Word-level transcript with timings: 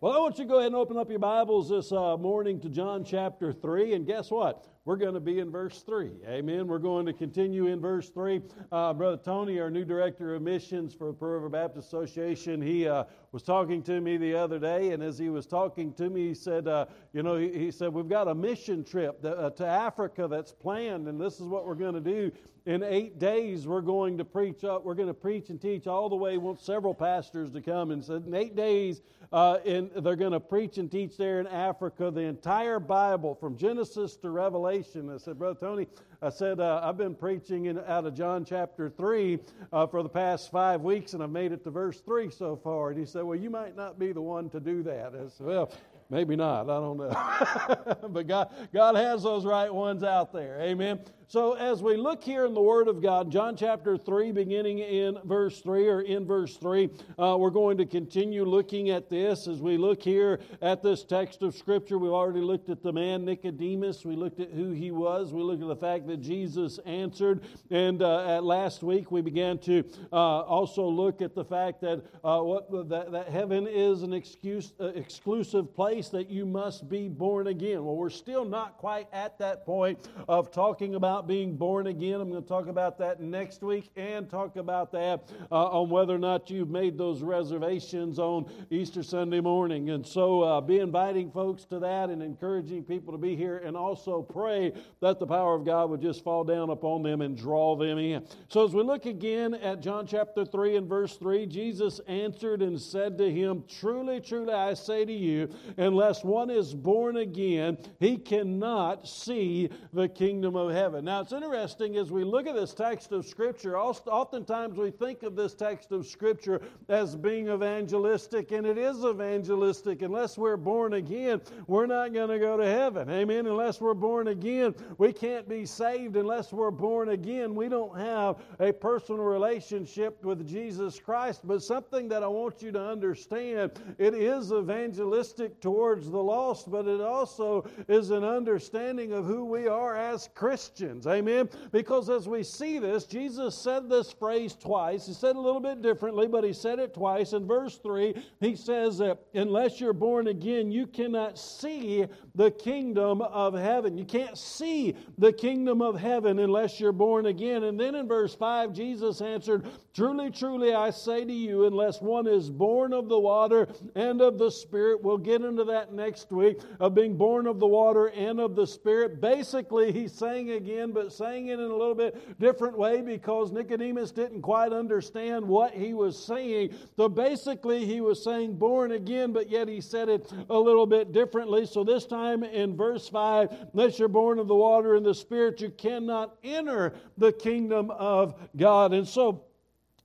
Well, 0.00 0.12
I 0.12 0.18
want 0.18 0.38
you 0.38 0.44
to 0.44 0.48
go 0.48 0.58
ahead 0.58 0.68
and 0.68 0.76
open 0.76 0.96
up 0.96 1.10
your 1.10 1.18
Bibles 1.18 1.70
this 1.70 1.90
uh, 1.90 2.16
morning 2.16 2.60
to 2.60 2.68
John 2.68 3.02
chapter 3.02 3.52
3. 3.52 3.94
And 3.94 4.06
guess 4.06 4.30
what? 4.30 4.64
We're 4.88 4.96
going 4.96 5.12
to 5.12 5.20
be 5.20 5.40
in 5.40 5.50
verse 5.50 5.82
3. 5.82 6.12
Amen. 6.26 6.66
We're 6.66 6.78
going 6.78 7.04
to 7.04 7.12
continue 7.12 7.66
in 7.66 7.78
verse 7.78 8.08
3. 8.08 8.40
Uh, 8.72 8.94
Brother 8.94 9.20
Tony, 9.22 9.60
our 9.60 9.70
new 9.70 9.84
director 9.84 10.34
of 10.34 10.40
missions 10.40 10.94
for 10.94 11.12
Pearl 11.12 11.34
River 11.34 11.50
Baptist 11.50 11.88
Association, 11.88 12.62
he 12.62 12.88
uh, 12.88 13.04
was 13.30 13.42
talking 13.42 13.82
to 13.82 14.00
me 14.00 14.16
the 14.16 14.34
other 14.34 14.58
day. 14.58 14.92
And 14.92 15.02
as 15.02 15.18
he 15.18 15.28
was 15.28 15.44
talking 15.44 15.92
to 15.92 16.08
me, 16.08 16.28
he 16.28 16.34
said, 16.34 16.68
uh, 16.68 16.86
You 17.12 17.22
know, 17.22 17.36
he, 17.36 17.50
he, 17.50 17.70
said, 17.70 17.92
We've 17.92 18.08
got 18.08 18.28
a 18.28 18.34
mission 18.34 18.82
trip 18.82 19.20
to, 19.20 19.36
uh, 19.36 19.50
to 19.50 19.66
Africa 19.66 20.26
that's 20.26 20.52
planned, 20.52 21.06
and 21.06 21.20
this 21.20 21.34
is 21.34 21.48
what 21.48 21.66
we're 21.66 21.74
going 21.74 21.92
to 21.92 22.00
do 22.00 22.32
in 22.64 22.82
eight 22.82 23.18
days 23.18 23.66
we're 23.66 23.80
going 23.80 24.18
to 24.18 24.24
preach 24.26 24.62
up 24.62 24.84
we're 24.84 24.94
going 24.94 25.08
to 25.08 25.14
preach 25.14 25.48
and 25.48 25.58
teach 25.58 25.86
all 25.86 26.10
the 26.10 26.16
way 26.16 26.32
we 26.32 26.38
want 26.38 26.60
several 26.60 26.92
pastors 26.92 27.50
to 27.50 27.62
come 27.62 27.92
and 27.92 28.04
said 28.04 28.24
in 28.26 28.34
eight 28.34 28.54
days 28.54 29.00
uh, 29.32 29.58
in, 29.64 29.90
they're 29.96 30.16
going 30.16 30.32
to 30.32 30.40
preach 30.40 30.78
and 30.78 30.90
teach 30.90 31.16
there 31.16 31.38
in 31.40 31.46
Africa 31.46 32.10
the 32.10 32.20
entire 32.20 32.80
Bible 32.80 33.34
from 33.34 33.56
Genesis 33.56 34.16
to 34.16 34.30
Revelation. 34.30 34.77
I 34.78 35.16
said, 35.18 35.38
Brother 35.38 35.58
Tony, 35.58 35.88
I 36.22 36.28
said, 36.28 36.60
uh, 36.60 36.80
I've 36.84 36.96
been 36.96 37.16
preaching 37.16 37.66
in, 37.66 37.78
out 37.80 38.06
of 38.06 38.14
John 38.14 38.44
chapter 38.44 38.88
3 38.88 39.40
uh, 39.72 39.86
for 39.88 40.04
the 40.04 40.08
past 40.08 40.52
five 40.52 40.82
weeks, 40.82 41.14
and 41.14 41.22
I've 41.22 41.30
made 41.30 41.50
it 41.50 41.64
to 41.64 41.70
verse 41.70 42.00
3 42.00 42.30
so 42.30 42.54
far. 42.54 42.90
And 42.90 42.98
he 42.98 43.04
said, 43.04 43.24
Well, 43.24 43.38
you 43.38 43.50
might 43.50 43.76
not 43.76 43.98
be 43.98 44.12
the 44.12 44.20
one 44.20 44.48
to 44.50 44.60
do 44.60 44.84
that. 44.84 45.14
I 45.14 45.28
said, 45.36 45.46
Well, 45.46 45.72
maybe 46.10 46.36
not. 46.36 46.70
I 46.70 46.78
don't 46.78 46.96
know. 46.96 48.08
but 48.08 48.28
God, 48.28 48.52
God 48.72 48.94
has 48.94 49.24
those 49.24 49.44
right 49.44 49.72
ones 49.72 50.04
out 50.04 50.32
there. 50.32 50.60
Amen. 50.60 51.00
So, 51.30 51.52
as 51.52 51.82
we 51.82 51.98
look 51.98 52.24
here 52.24 52.46
in 52.46 52.54
the 52.54 52.62
Word 52.62 52.88
of 52.88 53.02
God, 53.02 53.30
John 53.30 53.54
chapter 53.54 53.98
3, 53.98 54.32
beginning 54.32 54.78
in 54.78 55.18
verse 55.26 55.60
3 55.60 55.86
or 55.86 56.00
in 56.00 56.24
verse 56.24 56.56
3, 56.56 56.88
uh, 57.18 57.36
we're 57.38 57.50
going 57.50 57.76
to 57.76 57.84
continue 57.84 58.46
looking 58.46 58.88
at 58.88 59.10
this 59.10 59.46
as 59.46 59.60
we 59.60 59.76
look 59.76 60.02
here 60.02 60.40
at 60.62 60.82
this 60.82 61.04
text 61.04 61.42
of 61.42 61.54
Scripture. 61.54 61.98
We've 61.98 62.12
already 62.12 62.40
looked 62.40 62.70
at 62.70 62.82
the 62.82 62.94
man 62.94 63.26
Nicodemus, 63.26 64.06
we 64.06 64.16
looked 64.16 64.40
at 64.40 64.52
who 64.52 64.70
he 64.70 64.90
was, 64.90 65.34
we 65.34 65.42
looked 65.42 65.60
at 65.60 65.68
the 65.68 65.76
fact 65.76 66.06
that 66.06 66.22
Jesus 66.22 66.78
answered, 66.86 67.42
and 67.70 68.00
uh, 68.00 68.36
at 68.36 68.42
last 68.42 68.82
week 68.82 69.12
we 69.12 69.20
began 69.20 69.58
to 69.58 69.84
uh, 70.10 70.16
also 70.16 70.86
look 70.86 71.20
at 71.20 71.34
the 71.34 71.44
fact 71.44 71.82
that, 71.82 72.04
uh, 72.24 72.40
what, 72.40 72.88
that, 72.88 73.12
that, 73.12 73.28
heaven 73.28 73.66
is 73.66 74.00
an 74.02 74.14
excuse, 74.14 74.72
uh, 74.80 74.86
exclusive 74.94 75.74
place 75.74 76.08
that 76.08 76.30
you 76.30 76.46
must 76.46 76.88
be 76.88 77.06
born 77.06 77.48
again. 77.48 77.84
Well, 77.84 77.96
we're 77.96 78.08
still 78.08 78.46
not 78.46 78.78
quite 78.78 79.08
at 79.12 79.38
that 79.40 79.66
point 79.66 80.08
of 80.26 80.50
talking 80.50 80.94
about 80.94 81.17
being 81.26 81.56
born 81.56 81.86
again. 81.86 82.20
I'm 82.20 82.30
going 82.30 82.42
to 82.42 82.48
talk 82.48 82.68
about 82.68 82.98
that 82.98 83.20
next 83.20 83.62
week 83.62 83.90
and 83.96 84.28
talk 84.28 84.56
about 84.56 84.92
that 84.92 85.28
uh, 85.50 85.80
on 85.80 85.90
whether 85.90 86.14
or 86.14 86.18
not 86.18 86.50
you've 86.50 86.70
made 86.70 86.96
those 86.96 87.22
reservations 87.22 88.18
on 88.18 88.50
Easter 88.70 89.02
Sunday 89.02 89.40
morning. 89.40 89.90
And 89.90 90.06
so 90.06 90.42
uh, 90.42 90.60
be 90.60 90.78
inviting 90.78 91.30
folks 91.30 91.64
to 91.66 91.78
that 91.80 92.10
and 92.10 92.22
encouraging 92.22 92.84
people 92.84 93.12
to 93.12 93.18
be 93.18 93.34
here 93.34 93.58
and 93.58 93.76
also 93.76 94.22
pray 94.22 94.72
that 95.00 95.18
the 95.18 95.26
power 95.26 95.54
of 95.54 95.64
God 95.64 95.90
would 95.90 96.02
just 96.02 96.22
fall 96.22 96.44
down 96.44 96.70
upon 96.70 97.02
them 97.02 97.20
and 97.22 97.36
draw 97.36 97.76
them 97.76 97.98
in. 97.98 98.26
So 98.48 98.64
as 98.64 98.74
we 98.74 98.82
look 98.82 99.06
again 99.06 99.54
at 99.54 99.80
John 99.80 100.06
chapter 100.06 100.44
3 100.44 100.76
and 100.76 100.88
verse 100.88 101.16
3, 101.16 101.46
Jesus 101.46 102.00
answered 102.06 102.62
and 102.62 102.80
said 102.80 103.18
to 103.18 103.30
him, 103.30 103.64
Truly, 103.80 104.20
truly, 104.20 104.52
I 104.52 104.74
say 104.74 105.04
to 105.04 105.12
you, 105.12 105.48
unless 105.76 106.22
one 106.22 106.50
is 106.50 106.74
born 106.74 107.16
again, 107.16 107.78
he 107.98 108.16
cannot 108.16 109.08
see 109.08 109.70
the 109.92 110.08
kingdom 110.08 110.56
of 110.56 110.72
heaven. 110.72 111.04
Now, 111.08 111.22
it's 111.22 111.32
interesting 111.32 111.96
as 111.96 112.12
we 112.12 112.22
look 112.22 112.46
at 112.46 112.54
this 112.54 112.74
text 112.74 113.12
of 113.12 113.24
Scripture, 113.24 113.78
oftentimes 113.78 114.76
we 114.76 114.90
think 114.90 115.22
of 115.22 115.36
this 115.36 115.54
text 115.54 115.90
of 115.90 116.06
Scripture 116.06 116.60
as 116.90 117.16
being 117.16 117.48
evangelistic, 117.48 118.52
and 118.52 118.66
it 118.66 118.76
is 118.76 119.02
evangelistic. 119.02 120.02
Unless 120.02 120.36
we're 120.36 120.58
born 120.58 120.92
again, 120.92 121.40
we're 121.66 121.86
not 121.86 122.12
going 122.12 122.28
to 122.28 122.38
go 122.38 122.58
to 122.58 122.66
heaven. 122.66 123.08
Amen. 123.08 123.46
Unless 123.46 123.80
we're 123.80 123.94
born 123.94 124.28
again, 124.28 124.74
we 124.98 125.10
can't 125.14 125.48
be 125.48 125.64
saved. 125.64 126.14
Unless 126.16 126.52
we're 126.52 126.70
born 126.70 127.08
again, 127.08 127.54
we 127.54 127.70
don't 127.70 127.98
have 127.98 128.36
a 128.60 128.70
personal 128.70 129.22
relationship 129.22 130.22
with 130.22 130.46
Jesus 130.46 131.00
Christ. 131.00 131.40
But 131.42 131.62
something 131.62 132.10
that 132.10 132.22
I 132.22 132.28
want 132.28 132.60
you 132.60 132.70
to 132.72 132.82
understand 132.82 133.72
it 133.96 134.12
is 134.12 134.52
evangelistic 134.52 135.58
towards 135.62 136.10
the 136.10 136.22
lost, 136.22 136.70
but 136.70 136.86
it 136.86 137.00
also 137.00 137.66
is 137.88 138.10
an 138.10 138.24
understanding 138.24 139.14
of 139.14 139.24
who 139.24 139.46
we 139.46 139.68
are 139.68 139.96
as 139.96 140.28
Christians. 140.34 140.97
Amen? 141.06 141.48
Because 141.72 142.10
as 142.10 142.28
we 142.28 142.42
see 142.42 142.78
this, 142.78 143.04
Jesus 143.04 143.56
said 143.56 143.88
this 143.88 144.12
phrase 144.12 144.54
twice. 144.54 145.06
He 145.06 145.14
said 145.14 145.36
a 145.36 145.40
little 145.40 145.60
bit 145.60 145.82
differently, 145.82 146.26
but 146.26 146.44
he 146.44 146.52
said 146.52 146.78
it 146.78 146.94
twice. 146.94 147.32
In 147.32 147.46
verse 147.46 147.78
3, 147.78 148.14
he 148.40 148.56
says 148.56 148.98
that 148.98 149.18
unless 149.34 149.80
you're 149.80 149.92
born 149.92 150.28
again, 150.28 150.70
you 150.70 150.86
cannot 150.86 151.38
see 151.38 152.06
the 152.34 152.50
kingdom 152.50 153.22
of 153.22 153.54
heaven. 153.54 153.96
You 153.96 154.04
can't 154.04 154.36
see 154.36 154.96
the 155.18 155.32
kingdom 155.32 155.82
of 155.82 155.98
heaven 155.98 156.38
unless 156.38 156.78
you're 156.80 156.92
born 156.92 157.26
again. 157.26 157.64
And 157.64 157.78
then 157.78 157.94
in 157.94 158.08
verse 158.08 158.34
5, 158.34 158.72
Jesus 158.72 159.20
answered, 159.20 159.66
Truly, 159.94 160.30
truly, 160.30 160.74
I 160.74 160.90
say 160.90 161.24
to 161.24 161.32
you, 161.32 161.66
unless 161.66 162.00
one 162.00 162.26
is 162.26 162.50
born 162.50 162.92
of 162.92 163.08
the 163.08 163.18
water 163.18 163.68
and 163.96 164.20
of 164.20 164.38
the 164.38 164.50
Spirit, 164.50 165.02
we'll 165.02 165.18
get 165.18 165.42
into 165.42 165.64
that 165.64 165.92
next 165.92 166.30
week, 166.30 166.60
of 166.78 166.94
being 166.94 167.16
born 167.16 167.46
of 167.46 167.58
the 167.58 167.66
water 167.66 168.06
and 168.06 168.38
of 168.38 168.54
the 168.54 168.66
Spirit. 168.66 169.20
Basically, 169.20 169.90
he's 169.90 170.12
saying 170.12 170.52
again, 170.52 170.87
but 170.92 171.12
saying 171.12 171.48
it 171.48 171.54
in 171.54 171.70
a 171.70 171.76
little 171.76 171.94
bit 171.94 172.38
different 172.38 172.76
way 172.76 173.00
because 173.00 173.52
Nicodemus 173.52 174.10
didn't 174.10 174.42
quite 174.42 174.72
understand 174.72 175.46
what 175.46 175.74
he 175.74 175.94
was 175.94 176.22
saying. 176.22 176.74
So 176.96 177.08
basically, 177.08 177.84
he 177.84 178.00
was 178.00 178.22
saying 178.22 178.58
born 178.58 178.92
again, 178.92 179.32
but 179.32 179.48
yet 179.50 179.68
he 179.68 179.80
said 179.80 180.08
it 180.08 180.32
a 180.50 180.58
little 180.58 180.86
bit 180.86 181.12
differently. 181.12 181.66
So 181.66 181.84
this 181.84 182.06
time 182.06 182.44
in 182.44 182.76
verse 182.76 183.08
5, 183.08 183.68
unless 183.72 183.98
you're 183.98 184.08
born 184.08 184.38
of 184.38 184.48
the 184.48 184.54
water 184.54 184.94
and 184.94 185.04
the 185.04 185.14
Spirit, 185.14 185.60
you 185.60 185.70
cannot 185.70 186.36
enter 186.44 186.94
the 187.16 187.32
kingdom 187.32 187.90
of 187.90 188.34
God. 188.56 188.92
And 188.92 189.06
so 189.06 189.44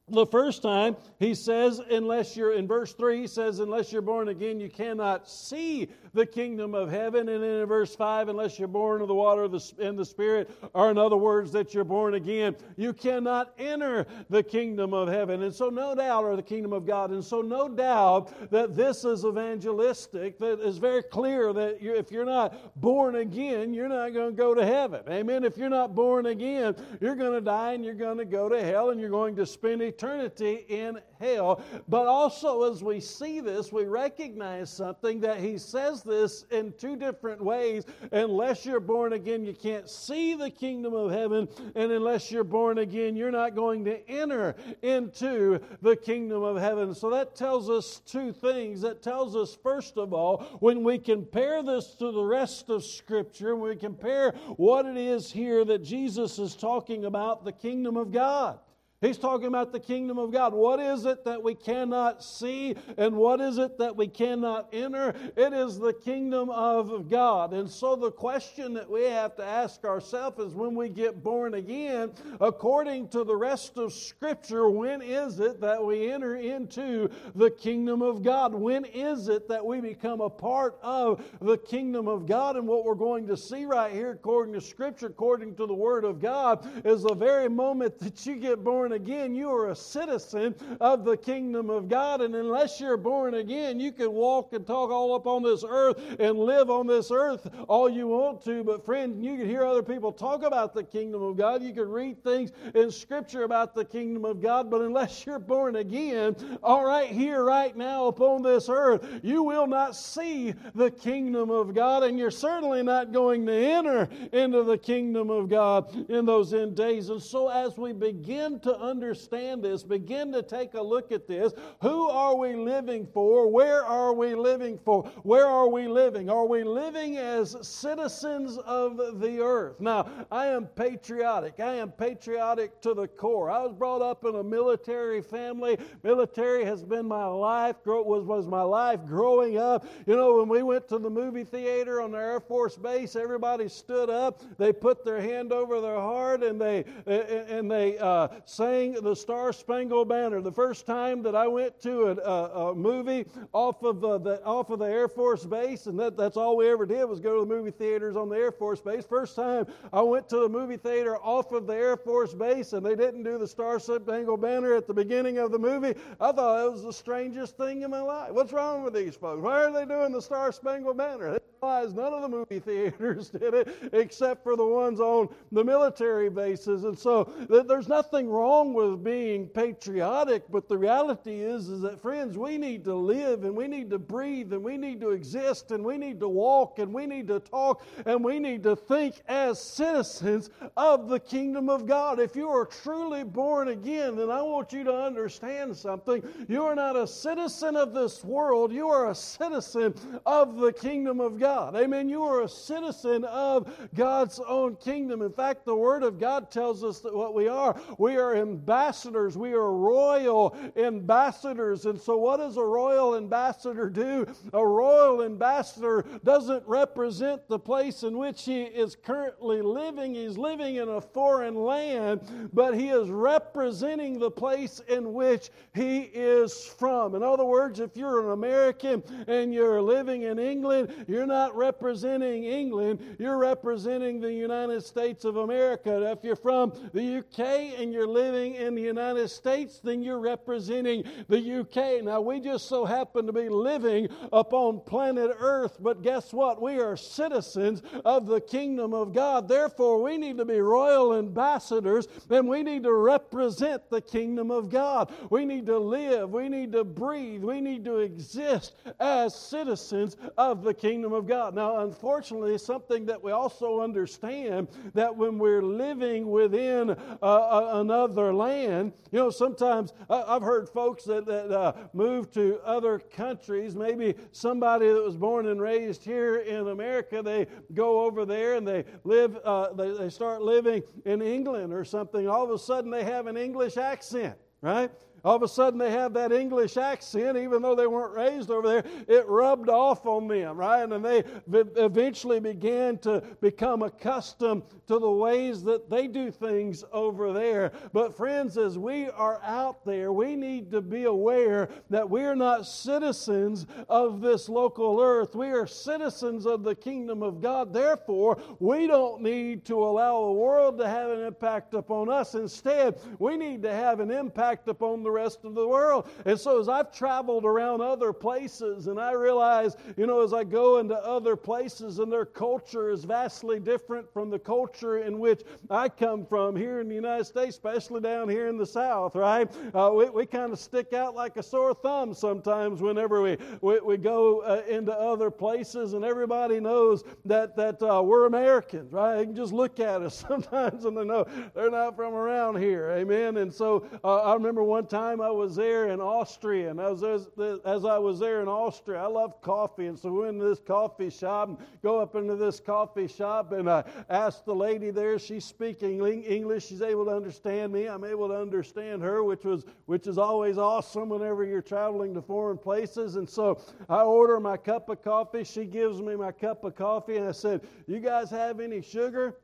the 0.10 0.26
first 0.26 0.62
time 0.62 0.98
he 1.18 1.34
says 1.34 1.80
unless 1.80 2.36
you're 2.36 2.54
in 2.54 2.68
verse 2.68 2.94
3 2.94 3.22
he 3.22 3.28
says 3.28 3.60
unless 3.60 3.92
you're 3.92 4.02
born 4.02 4.28
again 4.28 4.60
you 4.60 4.70
cannot 4.70 5.30
see 5.30 5.90
the 6.14 6.26
kingdom 6.26 6.76
of 6.76 6.90
heaven. 6.90 7.28
And 7.30 7.44
then 7.44 7.62
in 7.62 7.66
verse 7.66 7.96
5, 7.96 8.30
unless 8.30 8.60
you're 8.60 8.68
born 8.68 9.02
of 9.02 9.08
the 9.08 9.14
water 9.14 9.44
and 9.80 9.98
the 9.98 10.06
Spirit, 10.06 10.50
or 10.74 10.92
in 10.92 10.98
other 10.98 11.18
words, 11.18 11.52
that 11.54 11.74
you're 11.74 11.84
born 11.84 12.14
again, 12.14 12.56
you 12.78 12.94
cannot 12.94 13.54
enter 13.58 14.06
the 14.30 14.44
kingdom 14.44 14.94
of 14.94 15.08
heaven. 15.08 15.44
And 15.44 15.54
so, 15.54 15.70
no 15.70 15.96
doubt, 15.96 16.24
or 16.24 16.36
the 16.36 16.44
kingdom 16.44 16.74
of 16.74 16.86
God. 16.86 17.12
And 17.12 17.24
so, 17.24 17.42
no 17.42 17.68
doubt 17.68 18.52
that 18.52 18.76
this 18.76 19.06
is 19.06 19.26
evangelistic, 19.26 20.40
that 20.40 20.60
is 20.60 20.78
very 20.78 21.04
clear 21.04 21.52
that 21.54 21.82
you, 21.82 21.96
if 21.96 22.12
you're 22.12 22.26
not 22.26 22.80
born 22.80 23.16
again, 23.16 23.74
you're 23.74 23.90
not 23.90 24.14
going 24.14 24.32
to 24.32 24.38
go 24.38 24.54
to 24.54 24.66
heaven. 24.66 25.02
Amen. 25.10 25.44
If 25.44 25.58
you're 25.58 25.70
not 25.70 25.96
born 25.96 26.28
again, 26.28 26.76
you're 27.02 27.16
going 27.16 27.34
to 27.34 27.42
die 27.42 27.74
and 27.74 27.84
you're 27.84 27.94
going 27.94 28.18
to 28.18 28.26
go 28.26 28.50
to 28.50 28.64
hell 28.64 28.92
and 28.92 29.00
you're 29.00 29.10
going 29.10 29.36
to 29.38 29.46
spend 29.46 29.82
eternity 29.94 30.66
in 30.68 31.00
hell. 31.20 31.62
But 31.88 32.08
also, 32.08 32.72
as 32.72 32.84
we 32.84 33.00
see 33.00 33.40
this, 33.40 33.72
we 33.72 33.86
recognize 33.86 34.70
something 34.70 35.20
that 35.22 35.40
he 35.40 35.58
says 35.58 36.04
this 36.04 36.46
in 36.52 36.74
two 36.78 36.96
different 36.96 37.42
ways. 37.44 37.86
Unless 38.12 38.66
you're 38.66 38.80
born 38.80 39.14
again, 39.14 39.46
you 39.46 39.54
can't 39.54 39.90
see 39.90 40.36
the 40.36 40.50
kingdom 40.50 40.94
of 40.94 41.12
heaven. 41.12 41.48
And 41.76 41.92
unless 41.92 42.32
you're 42.32 42.44
born 42.44 42.80
again, 42.80 43.16
you're 43.16 43.32
not 43.32 43.56
going 43.56 43.86
to 43.86 44.10
enter 44.10 44.56
into 44.82 45.60
the 45.82 45.96
kingdom 45.96 46.44
of 46.44 46.58
heaven. 46.58 46.96
So 46.96 47.10
that 47.12 47.36
tells 47.36 47.70
us 47.70 48.02
two 48.06 48.32
things. 48.32 48.82
That 48.82 49.02
tells 49.02 49.36
us, 49.36 49.58
first 49.62 49.98
of 49.98 50.14
all, 50.14 50.38
when 50.60 50.84
we 50.84 50.98
compare 50.98 51.62
this 51.62 51.94
to 51.96 52.12
the 52.12 52.24
rest 52.24 52.70
of 52.70 52.84
Scripture, 52.84 53.56
when 53.56 53.70
we 53.72 53.76
compare 53.76 54.32
what 54.58 54.86
it 54.86 54.98
is 54.98 55.32
here 55.32 55.64
that 55.66 55.84
Jesus 55.84 56.40
is 56.40 56.56
talking 56.56 57.06
about, 57.06 57.46
the 57.46 57.52
kingdom 57.52 57.98
of 57.98 58.12
God. 58.12 58.60
He's 59.04 59.18
talking 59.18 59.48
about 59.48 59.74
the 59.74 59.82
kingdom 59.82 60.18
of 60.18 60.32
God. 60.32 60.54
What 60.54 60.80
is 60.80 61.04
it 61.04 61.26
that 61.26 61.44
we 61.44 61.56
cannot 61.56 62.24
see 62.24 62.76
and 62.98 63.18
what 63.18 63.42
is 63.42 63.58
it 63.58 63.78
that 63.80 63.98
we 63.98 64.08
cannot 64.08 64.70
enter? 64.72 65.14
It 65.36 65.52
is 65.52 65.78
the 65.78 65.92
kingdom 65.92 66.50
of 66.50 67.10
God. 67.10 67.52
And 67.52 67.70
so 67.70 67.98
the 67.98 68.12
question 68.12 68.74
that 68.76 68.90
we 68.90 69.04
have 69.04 69.36
to 69.36 69.44
ask 69.44 69.84
ourselves 69.84 70.40
is 70.40 70.54
when 70.54 70.74
we 70.74 70.88
get 70.88 71.22
born 71.22 71.56
again, 71.56 72.12
according 72.40 73.10
to 73.10 73.26
the 73.26 73.36
rest 73.36 73.78
of 73.78 73.92
Scripture, 73.92 74.70
when 74.70 75.02
is 75.02 75.42
it 75.42 75.60
that 75.60 75.84
we 75.84 76.10
enter 76.10 76.38
into 76.38 77.10
the 77.36 77.52
kingdom 77.52 78.02
of 78.02 78.24
God? 78.24 78.56
When 78.56 78.86
is 78.86 79.28
it 79.28 79.50
that 79.50 79.66
we 79.66 79.82
become 79.82 80.22
a 80.22 80.30
part 80.30 80.78
of 80.82 81.22
the 81.42 81.58
kingdom 81.58 82.08
of 82.08 82.26
God? 82.26 82.56
And 82.56 82.66
what 82.66 82.86
we're 82.86 82.96
going 82.96 83.28
to 83.28 83.36
see 83.36 83.66
right 83.66 83.92
here, 83.92 84.12
according 84.12 84.54
to 84.54 84.62
Scripture, 84.62 85.08
according 85.08 85.56
to 85.56 85.66
the 85.68 85.74
Word 85.74 86.06
of 86.06 86.22
God, 86.22 86.66
is 86.86 87.04
the 87.04 87.16
very 87.16 87.50
moment 87.50 88.00
that 88.00 88.26
you 88.26 88.38
get 88.38 88.64
born 88.64 88.93
again, 88.94 89.36
you 89.36 89.50
are 89.50 89.72
a 89.72 89.76
citizen 89.76 90.56
of 90.80 91.04
the 91.04 91.18
kingdom 91.18 91.70
of 91.70 91.90
God. 91.90 92.22
And 92.22 92.36
unless 92.36 92.80
you're 92.80 92.98
born 92.98 93.36
again, 93.36 93.80
you 93.80 93.92
can 93.92 94.12
walk 94.12 94.54
and 94.54 94.66
talk 94.66 94.90
all 94.90 95.14
up 95.14 95.28
on 95.28 95.44
this 95.44 95.64
earth 95.68 96.00
and 96.20 96.38
live 96.38 96.70
on 96.70 96.88
this 96.88 97.12
earth 97.12 97.48
all 97.68 97.90
you 97.90 98.08
want 98.08 98.44
to. 98.46 98.64
But, 98.64 98.86
friend, 98.86 99.24
you 99.24 99.38
can 99.38 99.48
hear 99.48 99.66
other 99.66 99.84
people 99.84 100.12
talk 100.12 100.44
about 100.44 100.74
the 100.74 100.84
kingdom 100.84 101.22
of 101.22 101.38
God. 101.38 101.62
You 101.62 101.74
can 101.74 101.90
read 101.90 102.24
things 102.24 102.52
in 102.74 102.92
Scripture 102.92 103.44
about 103.44 103.76
the 103.76 103.86
kingdom 103.86 104.26
of 104.26 104.42
God. 104.42 104.70
But 104.70 104.82
unless 104.82 105.26
you're 105.26 105.40
born 105.40 105.76
again, 105.76 106.36
all 106.62 106.86
right, 106.86 107.10
here, 107.10 107.44
right 107.44 107.76
now 107.76 108.08
upon 108.08 108.44
this 108.44 108.70
earth, 108.70 109.08
you 109.24 109.44
will 109.44 109.68
not 109.68 109.96
see 109.96 110.54
the 110.76 110.92
kingdom 110.92 111.50
of 111.50 111.74
God. 111.74 112.04
And 112.04 112.18
you're 112.18 112.32
certainly 112.32 112.84
not 112.84 113.12
going 113.12 113.46
to 113.46 113.54
enter 113.54 114.10
into 114.32 114.64
the 114.64 114.78
kingdom 114.78 115.30
of 115.30 115.50
God 115.50 116.10
in 116.10 116.26
those 116.26 116.54
end 116.54 116.76
days. 116.76 117.10
And 117.10 117.22
so, 117.22 117.50
as 117.50 117.78
we 117.78 117.94
begin 117.94 118.60
to 118.62 118.76
understand 118.84 119.64
this, 119.64 119.84
begin 119.84 120.32
to 120.34 120.44
take 120.44 120.74
a 120.74 120.82
look 120.82 121.12
at 121.12 121.28
this, 121.28 121.54
who 121.82 122.10
are 122.10 122.36
we 122.36 122.56
living 122.56 123.08
for? 123.14 123.48
Where 123.48 123.86
are 123.86 124.14
we 124.14 124.36
living 124.36 124.78
for? 124.84 125.04
Where 125.24 125.48
are 125.48 125.70
we 125.70 125.88
living? 125.88 126.30
Are 126.30 126.46
we 126.46 126.64
living 126.64 127.18
as 127.18 127.56
citizens 127.62 128.58
of 128.58 129.20
the 129.20 129.40
earth? 129.40 129.80
Now, 129.80 130.10
I 130.32 130.48
am 130.48 130.68
patriotic. 130.68 131.60
I 131.60 131.76
am 131.76 131.92
patriotic 131.92 132.82
to 132.82 132.94
the 132.94 133.08
core. 133.08 133.50
I 133.50 133.60
was 133.60 133.74
brought 133.74 134.02
up 134.02 134.26
in 134.26 134.36
a 134.36 134.44
military 134.44 135.22
family. 135.22 135.78
Military 136.04 136.66
has 136.66 136.84
been 136.84 137.08
my 137.08 137.26
life, 137.26 137.78
was, 137.86 138.26
was 138.26 138.48
my 138.48 138.62
life 138.62 139.00
growing 139.06 139.58
up. 139.58 139.86
You 140.06 140.16
know, 140.16 140.38
when 140.38 140.50
we 140.50 140.64
went 140.64 140.88
to 140.90 141.00
the 141.00 141.10
movie 141.10 141.44
theater 141.44 142.02
on 142.02 142.12
the 142.12 142.18
Air 142.18 142.40
Force 142.40 142.76
Base, 142.76 143.16
everybody 143.16 143.70
stood 143.70 144.10
up. 144.10 144.42
They 144.58 144.74
put 144.74 145.06
their 145.06 145.22
hand 145.22 145.54
over 145.54 145.80
their 145.80 146.00
heart 146.00 146.44
and 146.44 146.60
they 146.60 146.84
and 147.06 147.70
they 147.70 147.98
uh, 147.98 148.28
sang 148.46 148.73
the 148.74 149.16
Star 149.16 149.54
Spangled 149.54 150.10
Banner. 150.10 150.42
The 150.42 150.52
first 150.52 150.88
time 150.88 151.22
that 151.24 151.36
I 151.36 151.48
went 151.48 151.80
to 151.82 152.06
a, 152.08 152.16
a, 152.16 152.72
a 152.72 152.76
movie 152.76 153.26
off 153.54 153.84
of 153.84 154.04
uh, 154.04 154.18
the 154.18 154.44
off 154.44 154.72
of 154.72 154.80
the 154.80 154.86
Air 154.86 155.08
Force 155.08 155.46
Base, 155.46 155.86
and 155.86 156.00
that, 156.00 156.18
that's 156.18 156.38
all 156.38 156.58
we 156.58 156.68
ever 156.70 156.88
did 156.88 157.06
was 157.06 157.20
go 157.20 157.36
to 157.36 157.48
the 157.48 157.56
movie 157.56 157.70
theaters 157.70 158.16
on 158.16 158.30
the 158.30 158.36
Air 158.36 158.52
Force 158.52 158.82
Base. 158.82 159.06
First 159.06 159.36
time 159.36 159.68
I 159.92 160.02
went 160.02 160.28
to 160.30 160.46
a 160.46 160.50
movie 160.50 160.78
theater 160.78 161.18
off 161.18 161.52
of 161.52 161.68
the 161.68 161.74
Air 161.74 161.98
Force 161.98 162.34
Base, 162.34 162.74
and 162.74 162.84
they 162.84 162.96
didn't 162.96 163.24
do 163.24 163.38
the 163.38 163.48
Star 163.48 163.80
Spangled 163.80 164.42
Banner 164.42 164.74
at 164.74 164.88
the 164.88 164.94
beginning 164.94 165.38
of 165.38 165.52
the 165.52 165.60
movie. 165.60 165.94
I 166.20 166.32
thought 166.32 166.66
it 166.66 166.72
was 166.72 166.82
the 166.82 166.94
strangest 166.94 167.56
thing 167.58 167.84
in 167.84 167.92
my 167.92 168.02
life. 168.02 168.32
What's 168.32 168.54
wrong 168.54 168.84
with 168.84 168.96
these 168.96 169.16
folks? 169.16 169.44
Why 169.44 169.64
are 169.64 169.72
they 169.72 169.86
doing 169.86 170.12
the 170.12 170.22
Star 170.22 170.52
Spangled 170.52 170.98
Banner? 170.98 171.38
None 171.64 171.98
of 171.98 172.22
the 172.22 172.28
movie 172.28 172.60
theaters 172.66 173.30
did 173.30 173.54
it 173.54 173.70
except 173.94 174.44
for 174.44 174.58
the 174.58 174.66
ones 174.66 175.00
on 175.00 175.30
the 175.54 175.64
military 175.64 176.30
bases. 176.30 176.84
And 176.84 177.00
so 177.00 177.32
there's 177.50 177.88
nothing 177.88 178.30
wrong 178.30 178.53
with 178.74 179.04
being 179.04 179.48
patriotic, 179.48 180.44
but 180.50 180.70
the 180.70 180.78
reality 180.78 181.42
is, 181.42 181.70
is 181.70 181.82
that, 181.82 182.02
friends, 182.02 182.38
we 182.38 182.58
need 182.58 182.84
to 182.86 182.96
live 182.96 183.44
and 183.44 183.56
we 183.56 183.68
need 183.68 183.90
to 183.90 184.00
breathe 184.00 184.54
and 184.54 184.64
we 184.64 184.78
need 184.78 185.02
to 185.02 185.10
exist 185.10 185.72
and 185.72 185.84
we 185.84 185.98
need 185.98 186.20
to 186.22 186.30
walk 186.30 186.80
and 186.80 186.94
we 186.94 187.06
need 187.06 187.28
to 187.28 187.40
talk 187.40 187.84
and 188.06 188.24
we 188.24 188.40
need 188.40 188.64
to 188.64 188.76
think 188.76 189.22
as 189.28 189.62
citizens 189.62 190.50
of 190.78 191.10
the 191.10 191.20
kingdom 191.20 191.68
of 191.68 191.86
God. 191.86 192.20
If 192.20 192.36
you 192.36 192.50
are 192.50 192.66
truly 192.66 193.24
born 193.24 193.68
again, 193.68 194.16
then 194.16 194.30
I 194.30 194.42
want 194.42 194.72
you 194.72 194.86
to 194.86 194.96
understand 194.96 195.76
something. 195.76 196.24
You 196.48 196.64
are 196.64 196.76
not 196.76 196.96
a 196.96 197.06
citizen 197.06 197.76
of 197.76 197.94
this 197.94 198.24
world, 198.24 198.72
you 198.72 198.88
are 198.88 199.10
a 199.10 199.16
citizen 199.16 199.94
of 200.26 200.56
the 200.56 200.72
kingdom 200.72 201.20
of. 201.20 201.34
God. 201.40 201.76
Amen. 201.76 202.10
You 202.10 202.24
are 202.24 202.44
a 202.44 202.50
citizen 202.50 203.24
of 203.26 203.72
God's 203.96 204.40
own 204.40 204.76
kingdom. 204.78 205.22
In 205.22 205.32
fact, 205.32 205.66
the 205.66 205.76
Word 205.76 206.04
of 206.04 206.20
God 206.20 206.52
tells 206.52 206.84
us 206.84 207.00
that 207.00 207.14
what 207.14 207.34
we 207.34 207.48
are. 207.48 207.80
We 207.98 208.18
are 208.18 208.36
ambassadors. 208.44 209.38
We 209.38 209.54
are 209.54 209.72
royal 209.72 210.56
ambassadors. 210.76 211.86
And 211.88 212.00
so, 212.00 212.18
what 212.18 212.38
does 212.38 212.58
a 212.58 212.64
royal 212.64 213.16
ambassador 213.16 213.90
do? 213.90 214.28
A 214.54 214.66
royal 214.66 215.24
ambassador 215.24 216.06
doesn't 216.24 216.64
represent 216.68 217.48
the 217.48 217.58
place 217.58 218.04
in 218.04 218.18
which 218.18 218.44
he 218.44 218.64
is 218.64 218.96
currently 218.96 219.62
living. 219.62 220.14
He's 220.14 220.38
living 220.38 220.76
in 220.76 220.90
a 220.90 221.02
foreign 221.02 221.56
land, 221.56 222.22
but 222.54 222.78
he 222.78 222.90
is 222.90 223.10
representing 223.10 224.20
the 224.20 224.30
place 224.30 224.82
in 224.88 225.14
which 225.14 225.50
he 225.74 226.02
is 226.14 226.66
from. 226.66 227.16
In 227.16 227.24
other 227.24 227.46
words, 227.46 227.80
if 227.80 227.96
you're 227.96 228.26
an 228.26 228.32
American 228.32 229.02
and 229.28 229.54
you're 229.54 229.82
living 229.82 230.24
in 230.24 230.38
England, 230.38 231.06
you're 231.08 231.26
not 231.26 231.56
representing 231.56 232.44
England, 232.44 233.16
you're 233.18 233.38
representing 233.38 234.20
the 234.20 234.32
United 234.32 234.84
States 234.84 235.26
of 235.26 235.38
America. 235.38 236.12
If 236.12 236.24
you're 236.24 236.36
from 236.36 236.74
the 236.94 237.18
UK 237.20 237.80
and 237.80 237.94
you're 237.94 238.08
living 238.08 238.33
in 238.34 238.76
the 238.76 238.82
United 238.82 239.30
States, 239.30 239.80
then 239.84 240.02
you're 240.02 240.20
representing 240.20 241.04
the 241.28 241.60
UK. 241.60 242.04
Now, 242.04 242.22
we 242.22 242.40
just 242.40 242.68
so 242.68 242.86
happen 242.86 243.26
to 243.28 243.34
be 243.34 243.50
living 243.50 244.10
upon 244.32 244.82
planet 244.82 245.32
Earth, 245.38 245.78
but 245.80 246.02
guess 246.02 246.34
what? 246.34 246.62
We 246.62 246.80
are 246.80 246.98
citizens 246.98 247.82
of 248.06 248.26
the 248.26 248.42
kingdom 248.42 248.94
of 248.94 249.14
God. 249.14 249.48
Therefore, 249.48 250.02
we 250.02 250.18
need 250.18 250.38
to 250.38 250.46
be 250.46 250.60
royal 250.60 251.14
ambassadors 251.16 252.08
and 252.30 252.48
we 252.48 252.64
need 252.64 252.84
to 252.84 252.94
represent 252.94 253.90
the 253.90 254.02
kingdom 254.02 254.52
of 254.52 254.70
God. 254.70 255.12
We 255.30 255.46
need 255.46 255.66
to 255.68 255.78
live, 255.78 256.32
we 256.32 256.50
need 256.50 256.72
to 256.74 256.84
breathe, 256.84 257.44
we 257.44 257.62
need 257.62 257.86
to 257.86 257.98
exist 257.98 258.74
as 259.00 259.36
citizens 259.36 260.18
of 260.38 260.64
the 260.64 260.74
kingdom 260.74 261.14
of 261.14 261.28
God. 261.28 261.56
Now, 261.56 261.80
unfortunately, 261.80 262.58
something 262.58 263.06
that 263.06 263.22
we 263.22 263.32
also 263.32 263.82
understand 263.82 264.68
that 264.94 265.16
when 265.16 265.38
we're 265.38 265.62
living 265.62 266.30
within 266.30 266.92
uh, 267.22 267.70
another 267.74 268.23
land, 268.32 268.94
you 269.12 269.18
know, 269.18 269.32
sometimes 269.32 269.92
I've 270.08 270.44
heard 270.44 270.70
folks 270.70 271.04
that, 271.06 271.26
that 271.26 271.52
uh, 271.52 271.74
move 271.94 272.32
to 272.34 272.60
other 272.64 273.00
countries, 273.00 273.76
maybe 273.76 274.14
somebody 274.32 274.88
that 274.88 275.04
was 275.04 275.18
born 275.18 275.48
and 275.48 275.60
raised 275.60 276.04
here 276.04 276.38
in 276.38 276.68
America, 276.68 277.24
they 277.24 277.48
go 277.74 278.02
over 278.02 278.24
there 278.24 278.54
and 278.54 278.68
they 278.68 278.86
live, 279.04 279.36
uh, 279.44 279.74
they, 279.74 279.92
they 279.98 280.10
start 280.10 280.44
living 280.44 280.84
in 281.06 281.24
England 281.24 281.74
or 281.74 281.84
something. 281.84 282.28
All 282.28 282.44
of 282.44 282.52
a 282.52 282.60
sudden, 282.60 282.92
they 282.92 283.04
have 283.04 283.26
an 283.26 283.36
English 283.36 283.78
accent, 283.78 284.38
right? 284.62 284.92
All 285.24 285.36
of 285.36 285.44
a 285.44 285.48
sudden 285.48 285.80
they 285.80 285.92
have 285.92 286.14
that 286.14 286.32
English 286.32 286.76
accent, 286.76 287.38
even 287.38 287.62
though 287.62 287.76
they 287.76 287.88
weren't 287.88 288.14
raised 288.14 288.52
over 288.52 288.68
there. 288.68 288.84
It 289.08 289.28
rubbed 289.28 289.70
off 289.70 290.06
on 290.06 290.28
them, 290.28 290.58
right? 290.58 290.84
And 290.84 291.04
they 291.04 291.24
eventually 291.48 292.40
began 292.40 292.98
to 293.00 293.24
become 293.40 293.84
accustomed 293.84 294.64
to 294.88 295.00
the 295.00 295.10
ways 295.10 295.64
that 295.64 295.90
they 295.90 296.08
do 296.08 296.30
things 296.30 296.84
over 296.92 297.32
there. 297.32 297.72
But, 297.94 298.18
friends, 298.18 298.58
as 298.58 298.78
we 298.78 299.10
are 299.10 299.42
out 299.44 299.86
there, 299.86 300.12
we 300.12 300.36
need 300.36 300.72
to 300.72 300.82
be 300.82 301.06
aware 301.06 301.70
that 301.90 302.10
we 302.10 302.24
are 302.24 302.36
not 302.36 302.68
citizens 302.68 303.66
of 303.88 304.20
this 304.20 304.50
local 304.50 305.00
earth. 305.00 305.36
We 305.36 305.52
are 305.52 305.68
citizens 305.68 306.46
of 306.46 306.64
the 306.64 306.76
kingdom 306.76 307.24
of 307.24 307.42
God. 307.42 307.72
Therefore, 307.74 308.42
we 308.60 308.88
don't 308.88 309.22
need 309.22 309.64
to 309.66 309.84
allow 309.84 310.26
the 310.26 310.34
world 310.34 310.78
to 310.80 310.88
have 310.88 311.12
an 311.12 311.22
impact 311.22 311.74
upon 311.74 312.10
us. 312.10 312.36
Instead, 312.36 313.00
we 313.20 313.38
need 313.38 313.62
to 313.64 313.72
have 313.72 314.02
an 314.02 314.12
impact 314.12 314.68
upon 314.68 315.04
the 315.04 315.13
rest 315.14 315.46
of 315.46 315.54
the 315.56 315.68
world. 315.68 316.10
And 316.26 316.40
so 316.40 316.60
as 316.60 316.68
I've 316.68 316.92
traveled 316.92 317.46
around 317.46 317.82
other 317.82 318.12
places 318.12 318.88
and 318.88 319.00
I 319.00 319.12
realize, 319.12 319.76
you 319.98 320.08
know, 320.08 320.22
as 320.22 320.34
I 320.34 320.44
go 320.44 320.80
into 320.80 320.96
other 320.96 321.36
places 321.36 322.00
and 322.00 322.12
their 322.12 322.26
culture 322.26 322.90
is 322.90 323.04
vastly 323.04 323.60
different 323.60 324.12
from 324.12 324.30
the 324.30 324.40
culture 324.40 324.98
in 324.98 325.20
which 325.20 325.44
I 325.70 325.90
come 325.90 326.26
from 326.26 326.56
here 326.56 326.80
in 326.80 326.90
the 326.90 326.96
United 326.96 327.26
States, 327.26 327.56
especially 327.56 328.02
down 328.02 328.28
here 328.30 328.48
in 328.48 328.58
the 328.58 328.66
South, 328.66 329.16
right? 329.16 329.50
Uh, 329.74 329.92
we 329.94 330.10
we 330.10 330.26
kind 330.26 330.54
of 330.54 330.60
stick 330.60 330.94
out 330.94 331.16
like 331.16 331.36
a 331.36 331.44
sore 331.44 331.74
thumb 331.74 332.14
sometimes 332.14 332.82
whenever 332.82 333.22
we, 333.22 333.38
we, 333.60 333.80
we 333.82 333.98
go 333.98 334.40
uh, 334.40 334.62
into 334.70 334.94
other 334.94 335.30
places 335.30 335.94
and 335.94 336.06
everybody 336.06 336.60
knows 336.62 337.04
that, 337.26 337.56
that 337.58 337.82
uh, 337.84 338.02
we're 338.02 338.26
Americans, 338.26 338.94
right? 338.94 339.18
They 339.18 339.26
can 339.26 339.36
just 339.36 339.52
look 339.52 339.82
at 339.82 340.02
us 340.02 340.16
sometimes 340.30 340.86
and 340.86 340.96
they 340.96 341.04
know 341.04 341.26
they're 341.54 341.70
not 341.70 341.98
from 341.98 342.14
around 342.14 342.58
here, 342.58 342.92
amen? 342.92 343.38
And 343.38 343.54
so 343.54 343.86
uh, 344.04 344.22
I 344.22 344.34
remember 344.34 344.64
one 344.64 344.88
time 344.88 345.03
time 345.04 345.20
I 345.20 345.32
was 345.32 345.56
there 345.56 345.90
in 345.90 346.00
Austria, 346.00 346.70
and 346.72 346.80
as, 346.80 347.04
as, 347.04 347.28
as 347.66 347.84
I 347.84 347.98
was 347.98 348.20
there 348.20 348.42
in 348.42 348.48
Austria, 348.48 349.04
I 349.04 349.08
loved 349.08 349.42
coffee, 349.42 349.88
and 349.88 350.00
so 350.00 350.10
we 350.12 350.20
went 350.20 350.36
into 350.36 350.46
this 350.46 350.62
coffee 350.66 351.10
shop 351.10 351.50
and 351.50 351.58
go 351.82 352.00
up 352.00 352.16
into 352.16 352.38
this 352.38 352.62
coffee 352.62 353.08
shop, 353.08 353.52
and 353.52 353.70
I 353.70 353.84
asked 354.10 354.46
the 354.46 354.56
lady 354.56 354.92
there, 354.92 355.20
she's 355.20 355.44
speaking 355.44 356.06
English, 356.06 356.68
she's 356.68 356.82
able 356.82 357.06
to 357.06 357.12
understand 357.12 357.74
me, 357.74 357.88
I'm 357.88 358.06
able 358.06 358.30
to 358.30 358.36
understand 358.36 359.02
her, 359.02 359.24
which 359.24 359.44
was 359.44 359.66
which 359.88 360.08
is 360.08 360.18
always 360.18 360.58
awesome 360.58 361.10
whenever 361.10 361.44
you're 361.44 361.62
traveling 361.62 362.14
to 362.14 362.22
foreign 362.22 362.58
places. 362.58 363.18
And 363.18 363.30
so 363.30 363.62
I 363.90 364.04
order 364.04 364.40
my 364.40 364.56
cup 364.56 364.88
of 364.88 365.02
coffee, 365.04 365.44
she 365.44 365.66
gives 365.66 366.02
me 366.02 366.16
my 366.16 366.32
cup 366.32 366.64
of 366.64 366.76
coffee, 366.76 367.18
and 367.18 367.28
I 367.28 367.34
said, 367.34 367.62
"You 367.88 368.00
guys 368.00 368.30
have 368.30 368.62
any 368.62 368.82
sugar?" 368.82 369.38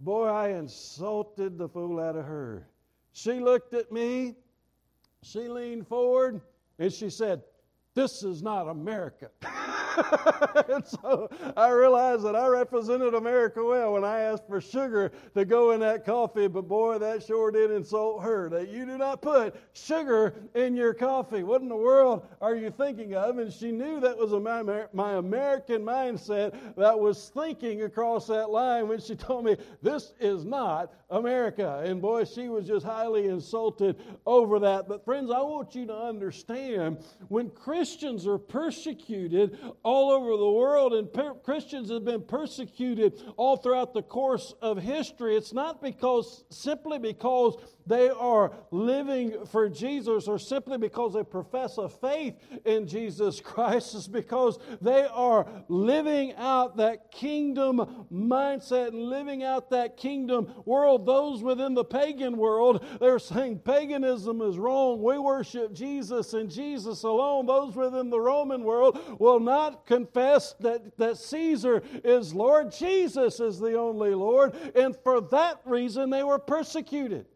Boy, 0.00 0.26
I 0.26 0.48
insulted 0.48 1.58
the 1.58 1.68
fool 1.68 2.00
out 2.00 2.16
of 2.16 2.24
her. 2.24 2.66
She 3.12 3.38
looked 3.38 3.74
at 3.74 3.92
me 3.92 4.34
she 5.24 5.48
leaned 5.48 5.86
forward 5.88 6.40
and 6.78 6.92
she 6.92 7.08
said, 7.10 7.42
This 7.94 8.24
is 8.24 8.42
not 8.42 8.68
America. 8.68 9.30
and 10.68 10.84
so 10.84 11.28
I 11.56 11.68
realized 11.70 12.24
that 12.24 12.34
I 12.34 12.48
represented 12.48 13.14
America 13.14 13.62
well 13.62 13.92
when 13.92 14.04
I 14.04 14.20
asked 14.20 14.48
for 14.48 14.60
sugar 14.60 15.12
to 15.34 15.44
go 15.44 15.70
in 15.70 15.80
that 15.80 16.04
coffee, 16.04 16.48
but 16.48 16.66
boy, 16.66 16.98
that 16.98 17.22
sure 17.22 17.52
did 17.52 17.70
insult 17.70 18.24
her. 18.24 18.48
That 18.48 18.68
you 18.68 18.84
do 18.84 18.98
not 18.98 19.22
put 19.22 19.54
sugar 19.74 20.34
in 20.56 20.74
your 20.74 20.92
coffee. 20.92 21.44
What 21.44 21.62
in 21.62 21.68
the 21.68 21.76
world 21.76 22.26
are 22.40 22.56
you 22.56 22.70
thinking 22.70 23.14
of? 23.14 23.38
And 23.38 23.52
she 23.52 23.70
knew 23.70 24.00
that 24.00 24.18
was 24.18 24.32
my, 24.32 24.86
my 24.92 25.12
American 25.12 25.84
mindset 25.84 26.54
that 26.76 26.98
was 26.98 27.28
thinking 27.28 27.82
across 27.82 28.26
that 28.26 28.50
line 28.50 28.88
when 28.88 29.00
she 29.00 29.14
told 29.14 29.44
me, 29.44 29.56
This 29.82 30.14
is 30.18 30.44
not 30.44 30.92
America. 31.10 31.80
And 31.84 32.02
boy, 32.02 32.24
she 32.24 32.48
was 32.48 32.66
just 32.66 32.84
highly 32.84 33.28
insulted 33.28 33.96
over 34.26 34.58
that. 34.58 34.88
But 34.88 35.04
friends, 35.04 35.30
I 35.30 35.40
want 35.42 35.76
you 35.76 35.86
to 35.86 35.96
understand 35.96 36.98
when 37.28 37.50
Christians 37.50 37.83
are 38.26 38.38
persecuted 38.38 39.58
all 39.82 40.10
over 40.10 40.36
the 40.36 40.50
world, 40.50 40.94
and 40.94 41.12
per- 41.12 41.34
Christians 41.34 41.90
have 41.90 42.04
been 42.04 42.22
persecuted 42.22 43.22
all 43.36 43.56
throughout 43.56 43.92
the 43.92 44.02
course 44.02 44.54
of 44.62 44.78
history, 44.78 45.36
it's 45.36 45.52
not 45.52 45.82
because 45.82 46.44
simply 46.50 46.98
because 46.98 47.56
they 47.86 48.08
are 48.08 48.52
living 48.70 49.44
for 49.46 49.68
Jesus 49.68 50.26
or 50.28 50.38
simply 50.38 50.78
because 50.78 51.14
they 51.14 51.22
profess 51.22 51.78
a 51.78 51.88
faith 51.88 52.34
in 52.64 52.86
Jesus 52.86 53.40
Christ. 53.40 53.94
is 53.94 54.08
because 54.08 54.58
they 54.80 55.04
are 55.04 55.46
living 55.68 56.34
out 56.36 56.76
that 56.78 57.10
kingdom 57.10 58.06
mindset 58.12 58.88
and 58.88 59.04
living 59.04 59.42
out 59.42 59.70
that 59.70 59.96
kingdom 59.96 60.52
world. 60.64 61.06
Those 61.06 61.42
within 61.42 61.74
the 61.74 61.84
pagan 61.84 62.36
world, 62.36 62.84
they're 63.00 63.18
saying 63.18 63.60
paganism 63.60 64.40
is 64.40 64.58
wrong. 64.58 65.02
We 65.02 65.18
worship 65.18 65.72
Jesus 65.72 66.34
and 66.34 66.50
Jesus 66.50 67.02
alone. 67.02 67.46
Those 67.46 67.74
within 67.74 68.10
the 68.10 68.20
Roman 68.20 68.64
world 68.64 68.98
will 69.18 69.40
not 69.40 69.86
confess 69.86 70.54
that, 70.60 70.96
that 70.98 71.18
Caesar 71.18 71.82
is 72.02 72.34
Lord. 72.34 72.72
Jesus 72.72 73.40
is 73.40 73.58
the 73.58 73.74
only 73.78 74.14
Lord. 74.14 74.54
And 74.74 74.96
for 75.04 75.20
that 75.20 75.60
reason, 75.64 76.10
they 76.10 76.22
were 76.22 76.38
persecuted. 76.38 77.26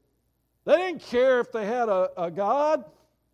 They 0.68 0.76
didn't 0.76 1.00
care 1.00 1.40
if 1.40 1.50
they 1.50 1.64
had 1.64 1.88
a, 1.88 2.10
a 2.18 2.30
God, 2.30 2.84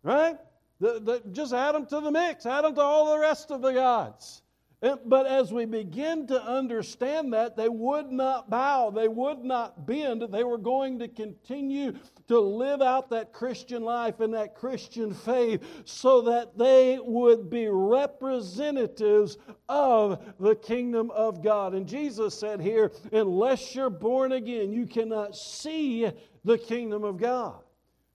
right? 0.03 0.37
The, 0.79 1.01
the, 1.01 1.21
just 1.33 1.51
add 1.51 1.75
them 1.75 1.85
to 1.87 1.99
the 1.99 2.09
mix, 2.09 2.45
add 2.45 2.63
them 2.63 2.73
to 2.75 2.81
all 2.81 3.11
the 3.11 3.19
rest 3.19 3.51
of 3.51 3.61
the 3.61 3.73
gods. 3.73 4.41
But 4.81 5.25
as 5.25 5.51
we 5.53 5.65
begin 5.65 6.27
to 6.27 6.41
understand 6.41 7.33
that, 7.33 7.55
they 7.55 7.69
would 7.69 8.11
not 8.11 8.49
bow, 8.49 8.89
they 8.89 9.07
would 9.07 9.43
not 9.43 9.85
bend, 9.87 10.21
they 10.29 10.43
were 10.43 10.57
going 10.57 10.99
to 10.99 11.07
continue 11.07 11.93
to 12.27 12.39
live 12.39 12.81
out 12.81 13.09
that 13.09 13.33
Christian 13.33 13.83
life 13.83 14.19
and 14.19 14.33
that 14.33 14.55
Christian 14.55 15.13
faith 15.13 15.63
so 15.85 16.21
that 16.23 16.57
they 16.57 16.99
would 17.01 17.49
be 17.49 17.67
representatives 17.67 19.37
of 19.69 20.23
the 20.39 20.55
kingdom 20.55 21.09
of 21.11 21.41
God. 21.41 21.73
And 21.73 21.87
Jesus 21.87 22.37
said 22.37 22.59
here, 22.59 22.91
unless 23.11 23.73
you're 23.73 23.89
born 23.89 24.33
again, 24.33 24.71
you 24.71 24.85
cannot 24.85 25.35
see 25.35 26.11
the 26.43 26.57
kingdom 26.57 27.03
of 27.03 27.17
God. 27.17 27.61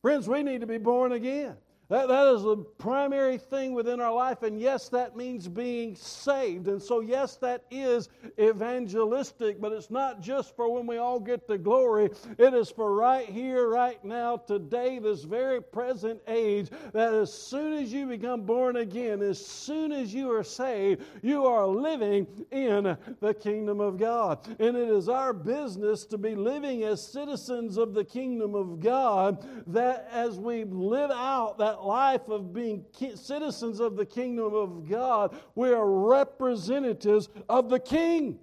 Friends, 0.03 0.29
we 0.29 0.43
need 0.43 0.61
to 0.61 0.67
be 0.67 0.79
born 0.79 1.13
again. 1.13 1.57
That, 1.91 2.07
that 2.07 2.35
is 2.35 2.45
the 2.45 2.59
primary 2.79 3.37
thing 3.37 3.75
within 3.75 4.01
our 4.01 4.15
life. 4.15 4.45
And 4.45 4.61
yes, 4.61 4.89
that 4.91 5.17
means 5.17 5.49
being 5.49 5.97
saved. 5.97 6.69
And 6.69 6.81
so, 6.81 7.01
yes, 7.01 7.35
that 7.39 7.65
is 7.69 8.09
evangelistic, 8.39 9.61
but 9.61 9.73
it's 9.73 9.91
not 9.91 10.21
just 10.21 10.55
for 10.55 10.73
when 10.73 10.87
we 10.87 10.99
all 10.99 11.19
get 11.19 11.49
to 11.49 11.59
glory. 11.59 12.11
It 12.39 12.55
is 12.55 12.71
for 12.71 12.95
right 12.95 13.29
here, 13.29 13.69
right 13.69 14.03
now, 14.05 14.37
today, 14.37 15.01
this 15.01 15.25
very 15.25 15.61
present 15.61 16.21
age, 16.29 16.71
that 16.93 17.13
as 17.13 17.35
soon 17.35 17.73
as 17.73 17.93
you 17.93 18.07
become 18.07 18.43
born 18.43 18.77
again, 18.77 19.21
as 19.21 19.45
soon 19.45 19.91
as 19.91 20.15
you 20.15 20.31
are 20.31 20.45
saved, 20.45 21.03
you 21.23 21.45
are 21.45 21.67
living 21.67 22.29
in 22.53 22.97
the 23.21 23.35
kingdom 23.35 23.81
of 23.81 23.99
God. 23.99 24.47
And 24.61 24.77
it 24.77 24.89
is 24.89 25.09
our 25.09 25.33
business 25.33 26.05
to 26.07 26.19
be 26.19 26.37
living 26.37 26.85
as 26.85 27.05
citizens 27.05 27.77
of 27.77 27.95
the 27.95 28.05
kingdom 28.05 28.55
of 28.55 28.79
God, 28.79 29.45
that 29.67 30.09
as 30.13 30.39
we 30.39 30.63
live 30.63 31.11
out 31.11 31.59
that 31.59 31.80
life 31.85 32.29
of 32.29 32.53
being 32.53 32.85
citizens 33.15 33.81
of 33.81 33.97
the 33.97 34.07
kingdom 34.07 34.55
of 34.55 34.89
God, 34.89 35.37
we 35.55 35.71
are 35.71 35.89
representatives 35.91 37.29
of 37.49 37.69
the 37.69 37.81
King. 37.81 38.39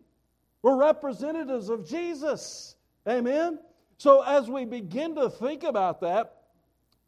We're 0.62 0.76
representatives 0.76 1.70
of 1.70 1.88
Jesus. 1.88 2.76
Amen? 3.08 3.60
So, 3.98 4.22
as 4.22 4.50
we 4.50 4.66
begin 4.66 5.16
to 5.16 5.30
think 5.30 5.64
about 5.64 6.02
that, 6.02 6.37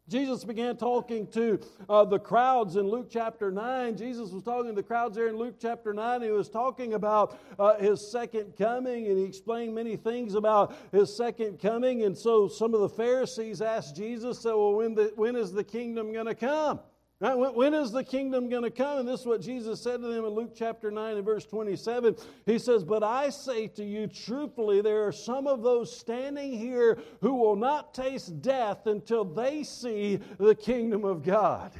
Jesus 0.10 0.44
began 0.44 0.75
talking 0.75 1.28
to 1.28 1.60
uh, 1.88 2.04
the 2.04 2.18
crowds 2.18 2.75
in 2.75 2.89
Luke 2.89 3.10
chapter 3.12 3.51
9. 3.51 3.96
Jesus 3.96 4.32
was 4.32 4.42
talking 4.42 4.72
to 4.72 4.75
the 4.75 4.82
crowds 4.82 5.16
there 5.16 5.28
in 5.28 5.38
Luke 5.38 5.56
chapter 5.62 5.94
9. 5.94 6.24
He 6.24 6.32
was 6.32 6.50
talking 6.50 6.96
about 6.96 7.39
uh, 7.60 7.75
his 7.78 8.12
second 8.12 8.56
coming, 8.58 9.06
and 9.06 9.20
he 9.20 9.24
explained 9.24 9.75
many 9.75 9.96
things 9.96 10.34
about 10.34 10.75
his 10.92 11.16
second 11.16 11.60
coming. 11.60 12.04
And 12.04 12.18
so 12.18 12.48
some 12.48 12.74
of 12.74 12.82
the 12.82 12.89
Pharisees 12.89 13.62
asked 13.62 13.96
Jesus, 13.96 14.39
so, 14.39 14.58
Well, 14.58 14.78
when, 14.78 14.96
the, 14.96 15.13
when 15.16 15.36
is 15.36 15.51
the 15.51 15.63
kingdom 15.63 16.12
going 16.12 16.25
to 16.25 16.36
come? 16.36 16.80
Right? 17.22 17.36
When 17.36 17.74
is 17.74 17.92
the 17.92 18.04
kingdom 18.04 18.50
going 18.50 18.64
to 18.64 18.72
come? 18.72 19.00
And 19.00 19.08
this 19.08 19.22
is 19.22 19.26
what 19.26 19.42
Jesus 19.42 19.82
said 19.82 20.02
to 20.02 20.08
them 20.08 20.24
in 20.24 20.30
Luke 20.30 20.54
chapter 20.56 20.90
9 20.90 21.18
and 21.18 21.26
verse 21.26 21.46
27. 21.46 22.16
He 22.46 22.58
says, 22.58 22.86
But 22.86 23.04
I 23.04 23.30
say 23.30 23.68
to 23.68 23.84
you 23.84 24.08
truthfully, 24.08 24.82
there 24.82 25.06
are 25.06 25.12
some 25.12 25.46
of 25.46 25.62
those 25.62 25.96
standing 25.96 26.58
here 26.58 26.98
who 27.20 27.36
will 27.36 27.58
not 27.58 27.94
taste 27.94 28.42
death 28.42 28.86
until 28.86 29.26
they 29.26 29.64
see 29.64 30.22
the 30.38 30.56
kingdom 30.56 31.04
of 31.04 31.22
God. 31.22 31.74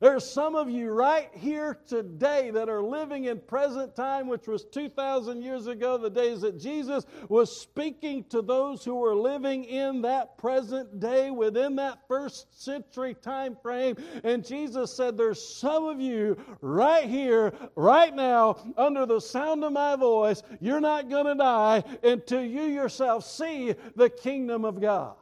There's 0.00 0.24
some 0.24 0.54
of 0.54 0.70
you 0.70 0.90
right 0.90 1.28
here 1.32 1.78
today 1.86 2.50
that 2.50 2.68
are 2.68 2.82
living 2.82 3.24
in 3.24 3.40
present 3.40 3.96
time, 3.96 4.28
which 4.28 4.46
was 4.46 4.64
2,000 4.64 5.42
years 5.42 5.66
ago, 5.66 5.98
the 5.98 6.08
days 6.08 6.40
that 6.42 6.60
Jesus 6.60 7.04
was 7.28 7.60
speaking 7.60 8.24
to 8.30 8.40
those 8.40 8.84
who 8.84 8.94
were 8.94 9.16
living 9.16 9.64
in 9.64 10.02
that 10.02 10.38
present 10.38 11.00
day 11.00 11.30
within 11.32 11.74
that 11.76 11.98
first 12.06 12.62
century 12.62 13.14
time 13.14 13.56
frame. 13.60 13.96
And 14.22 14.46
Jesus 14.46 14.94
said, 14.94 15.16
There's 15.16 15.42
some 15.42 15.86
of 15.86 16.00
you 16.00 16.36
right 16.60 17.08
here, 17.08 17.52
right 17.74 18.14
now, 18.14 18.56
under 18.76 19.04
the 19.04 19.20
sound 19.20 19.64
of 19.64 19.72
my 19.72 19.96
voice. 19.96 20.42
You're 20.60 20.80
not 20.80 21.10
going 21.10 21.26
to 21.26 21.34
die 21.34 21.82
until 22.04 22.42
you 22.42 22.62
yourself 22.62 23.24
see 23.24 23.74
the 23.96 24.10
kingdom 24.10 24.64
of 24.64 24.80
God. 24.80 25.16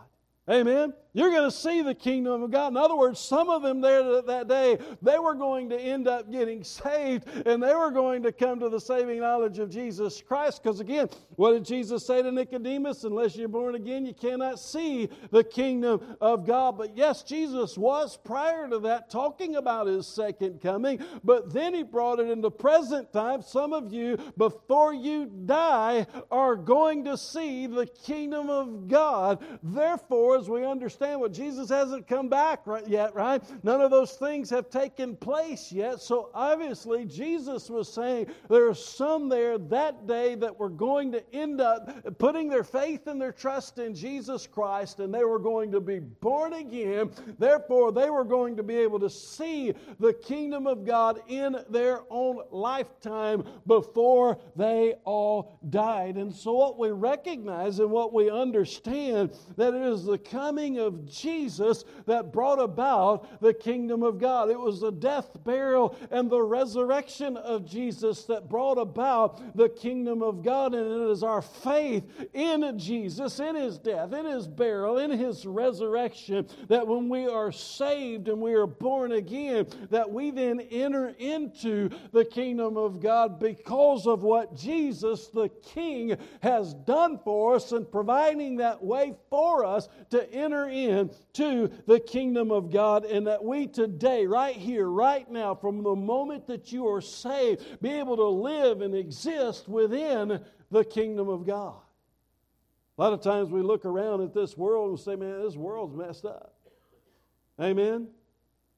Amen. 0.48 0.92
You're 1.16 1.30
going 1.30 1.50
to 1.50 1.56
see 1.56 1.80
the 1.80 1.94
kingdom 1.94 2.42
of 2.42 2.50
God. 2.50 2.72
In 2.72 2.76
other 2.76 2.94
words, 2.94 3.18
some 3.18 3.48
of 3.48 3.62
them 3.62 3.80
there 3.80 4.20
that 4.20 4.48
day, 4.48 4.76
they 5.00 5.18
were 5.18 5.32
going 5.32 5.70
to 5.70 5.80
end 5.80 6.06
up 6.06 6.30
getting 6.30 6.62
saved 6.62 7.26
and 7.46 7.62
they 7.62 7.74
were 7.74 7.90
going 7.90 8.22
to 8.24 8.32
come 8.32 8.60
to 8.60 8.68
the 8.68 8.78
saving 8.78 9.20
knowledge 9.20 9.58
of 9.58 9.70
Jesus 9.70 10.20
Christ. 10.20 10.62
Because 10.62 10.80
again, 10.80 11.08
what 11.36 11.52
did 11.52 11.64
Jesus 11.64 12.04
say 12.04 12.20
to 12.20 12.30
Nicodemus? 12.30 13.04
Unless 13.04 13.34
you're 13.34 13.48
born 13.48 13.76
again, 13.76 14.04
you 14.04 14.12
cannot 14.12 14.60
see 14.60 15.08
the 15.30 15.42
kingdom 15.42 16.02
of 16.20 16.46
God. 16.46 16.76
But 16.76 16.94
yes, 16.94 17.22
Jesus 17.22 17.78
was 17.78 18.18
prior 18.18 18.68
to 18.68 18.78
that 18.80 19.08
talking 19.08 19.56
about 19.56 19.86
his 19.86 20.06
second 20.06 20.60
coming, 20.60 21.02
but 21.24 21.50
then 21.50 21.72
he 21.72 21.82
brought 21.82 22.20
it 22.20 22.28
into 22.28 22.50
present 22.50 23.10
time. 23.10 23.40
Some 23.40 23.72
of 23.72 23.90
you, 23.90 24.18
before 24.36 24.92
you 24.92 25.30
die, 25.46 26.06
are 26.30 26.56
going 26.56 27.06
to 27.06 27.16
see 27.16 27.66
the 27.66 27.86
kingdom 27.86 28.50
of 28.50 28.86
God. 28.86 29.42
Therefore, 29.62 30.36
as 30.36 30.50
we 30.50 30.66
understand, 30.66 31.05
understand 31.06 31.20
what 31.20 31.32
Jesus 31.32 31.68
hasn't 31.68 32.06
come 32.06 32.28
back 32.28 32.66
right 32.66 32.86
yet, 32.86 33.14
right? 33.14 33.42
None 33.62 33.80
of 33.80 33.90
those 33.90 34.12
things 34.12 34.50
have 34.50 34.68
taken 34.70 35.16
place 35.16 35.70
yet. 35.70 36.00
So 36.00 36.30
obviously, 36.34 37.04
Jesus 37.04 37.70
was 37.70 37.92
saying 37.92 38.26
there 38.48 38.68
are 38.68 38.74
some 38.74 39.28
there 39.28 39.58
that 39.58 40.06
day 40.06 40.34
that 40.36 40.58
were 40.58 40.68
going 40.68 41.12
to 41.12 41.22
end 41.34 41.60
up 41.60 42.18
putting 42.18 42.48
their 42.48 42.64
faith 42.64 43.06
and 43.06 43.20
their 43.20 43.32
trust 43.32 43.78
in 43.78 43.94
Jesus 43.94 44.46
Christ, 44.46 45.00
and 45.00 45.14
they 45.14 45.24
were 45.24 45.38
going 45.38 45.70
to 45.72 45.80
be 45.80 45.98
born 45.98 46.54
again. 46.54 47.10
Therefore, 47.38 47.92
they 47.92 48.10
were 48.10 48.24
going 48.24 48.56
to 48.56 48.62
be 48.62 48.76
able 48.76 48.98
to 49.00 49.10
see 49.10 49.74
the 50.00 50.12
kingdom 50.12 50.66
of 50.66 50.84
God 50.84 51.20
in 51.28 51.56
their 51.70 52.00
own 52.10 52.40
lifetime 52.50 53.44
before 53.66 54.38
they 54.56 54.94
all 55.04 55.58
died. 55.70 56.16
And 56.16 56.34
so, 56.34 56.52
what 56.52 56.78
we 56.78 56.90
recognize 56.90 57.78
and 57.78 57.90
what 57.90 58.12
we 58.12 58.30
understand 58.30 59.30
that 59.56 59.74
it 59.74 59.82
is 59.82 60.04
the 60.04 60.18
coming 60.18 60.78
of 60.78 60.95
Jesus 61.04 61.84
that 62.06 62.32
brought 62.32 62.60
about 62.60 63.40
the 63.40 63.52
kingdom 63.52 64.02
of 64.02 64.18
God. 64.18 64.50
It 64.50 64.58
was 64.58 64.80
the 64.80 64.92
death, 64.92 65.30
burial, 65.44 65.96
and 66.10 66.30
the 66.30 66.42
resurrection 66.42 67.36
of 67.36 67.66
Jesus 67.66 68.24
that 68.24 68.48
brought 68.48 68.78
about 68.78 69.56
the 69.56 69.68
kingdom 69.68 70.22
of 70.22 70.42
God. 70.42 70.74
And 70.74 70.86
it 70.86 71.10
is 71.10 71.22
our 71.22 71.42
faith 71.42 72.04
in 72.32 72.78
Jesus, 72.78 73.40
in 73.40 73.54
his 73.54 73.78
death, 73.78 74.12
in 74.12 74.24
his 74.24 74.46
burial, 74.46 74.98
in 74.98 75.10
his 75.10 75.44
resurrection, 75.44 76.46
that 76.68 76.86
when 76.86 77.08
we 77.08 77.26
are 77.26 77.52
saved 77.52 78.28
and 78.28 78.40
we 78.40 78.54
are 78.54 78.66
born 78.66 79.12
again, 79.12 79.66
that 79.90 80.10
we 80.10 80.30
then 80.30 80.60
enter 80.60 81.08
into 81.18 81.90
the 82.12 82.24
kingdom 82.24 82.76
of 82.76 83.00
God 83.00 83.38
because 83.38 84.06
of 84.06 84.22
what 84.22 84.54
Jesus, 84.56 85.28
the 85.28 85.48
King, 85.62 86.16
has 86.40 86.74
done 86.74 87.18
for 87.24 87.54
us 87.54 87.72
and 87.72 87.90
providing 87.90 88.56
that 88.56 88.82
way 88.82 89.14
for 89.30 89.64
us 89.64 89.88
to 90.10 90.32
enter 90.32 90.68
in 90.84 91.10
to 91.34 91.70
the 91.86 91.98
kingdom 91.98 92.50
of 92.50 92.70
God, 92.70 93.04
and 93.04 93.26
that 93.26 93.42
we 93.42 93.66
today, 93.66 94.26
right 94.26 94.54
here, 94.54 94.86
right 94.86 95.28
now, 95.30 95.54
from 95.54 95.82
the 95.82 95.96
moment 95.96 96.46
that 96.46 96.72
you 96.72 96.86
are 96.88 97.00
saved, 97.00 97.80
be 97.80 97.90
able 97.90 98.16
to 98.16 98.28
live 98.28 98.82
and 98.82 98.94
exist 98.94 99.68
within 99.68 100.40
the 100.70 100.84
kingdom 100.84 101.28
of 101.28 101.46
God. 101.46 101.76
A 102.98 103.02
lot 103.02 103.12
of 103.12 103.20
times 103.20 103.50
we 103.50 103.62
look 103.62 103.84
around 103.84 104.22
at 104.22 104.32
this 104.32 104.56
world 104.56 104.90
and 104.90 104.98
say, 104.98 105.16
man, 105.16 105.42
this 105.42 105.56
world's 105.56 105.94
messed 105.94 106.24
up. 106.24 106.54
Amen. 107.60 108.08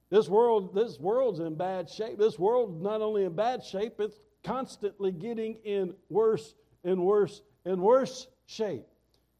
This 0.09 0.27
world, 0.27 0.73
this 0.73 0.99
world's 0.99 1.39
in 1.39 1.55
bad 1.55 1.89
shape. 1.89 2.17
This 2.17 2.39
world's 2.39 2.81
not 2.81 3.01
only 3.01 3.25
in 3.25 3.35
bad 3.35 3.63
shape, 3.63 3.99
it's 3.99 4.19
constantly 4.43 5.11
getting 5.11 5.57
in 5.63 5.93
worse 6.09 6.55
and 6.83 7.01
worse 7.01 7.41
and 7.65 7.81
worse 7.81 8.27
shape. 8.45 8.85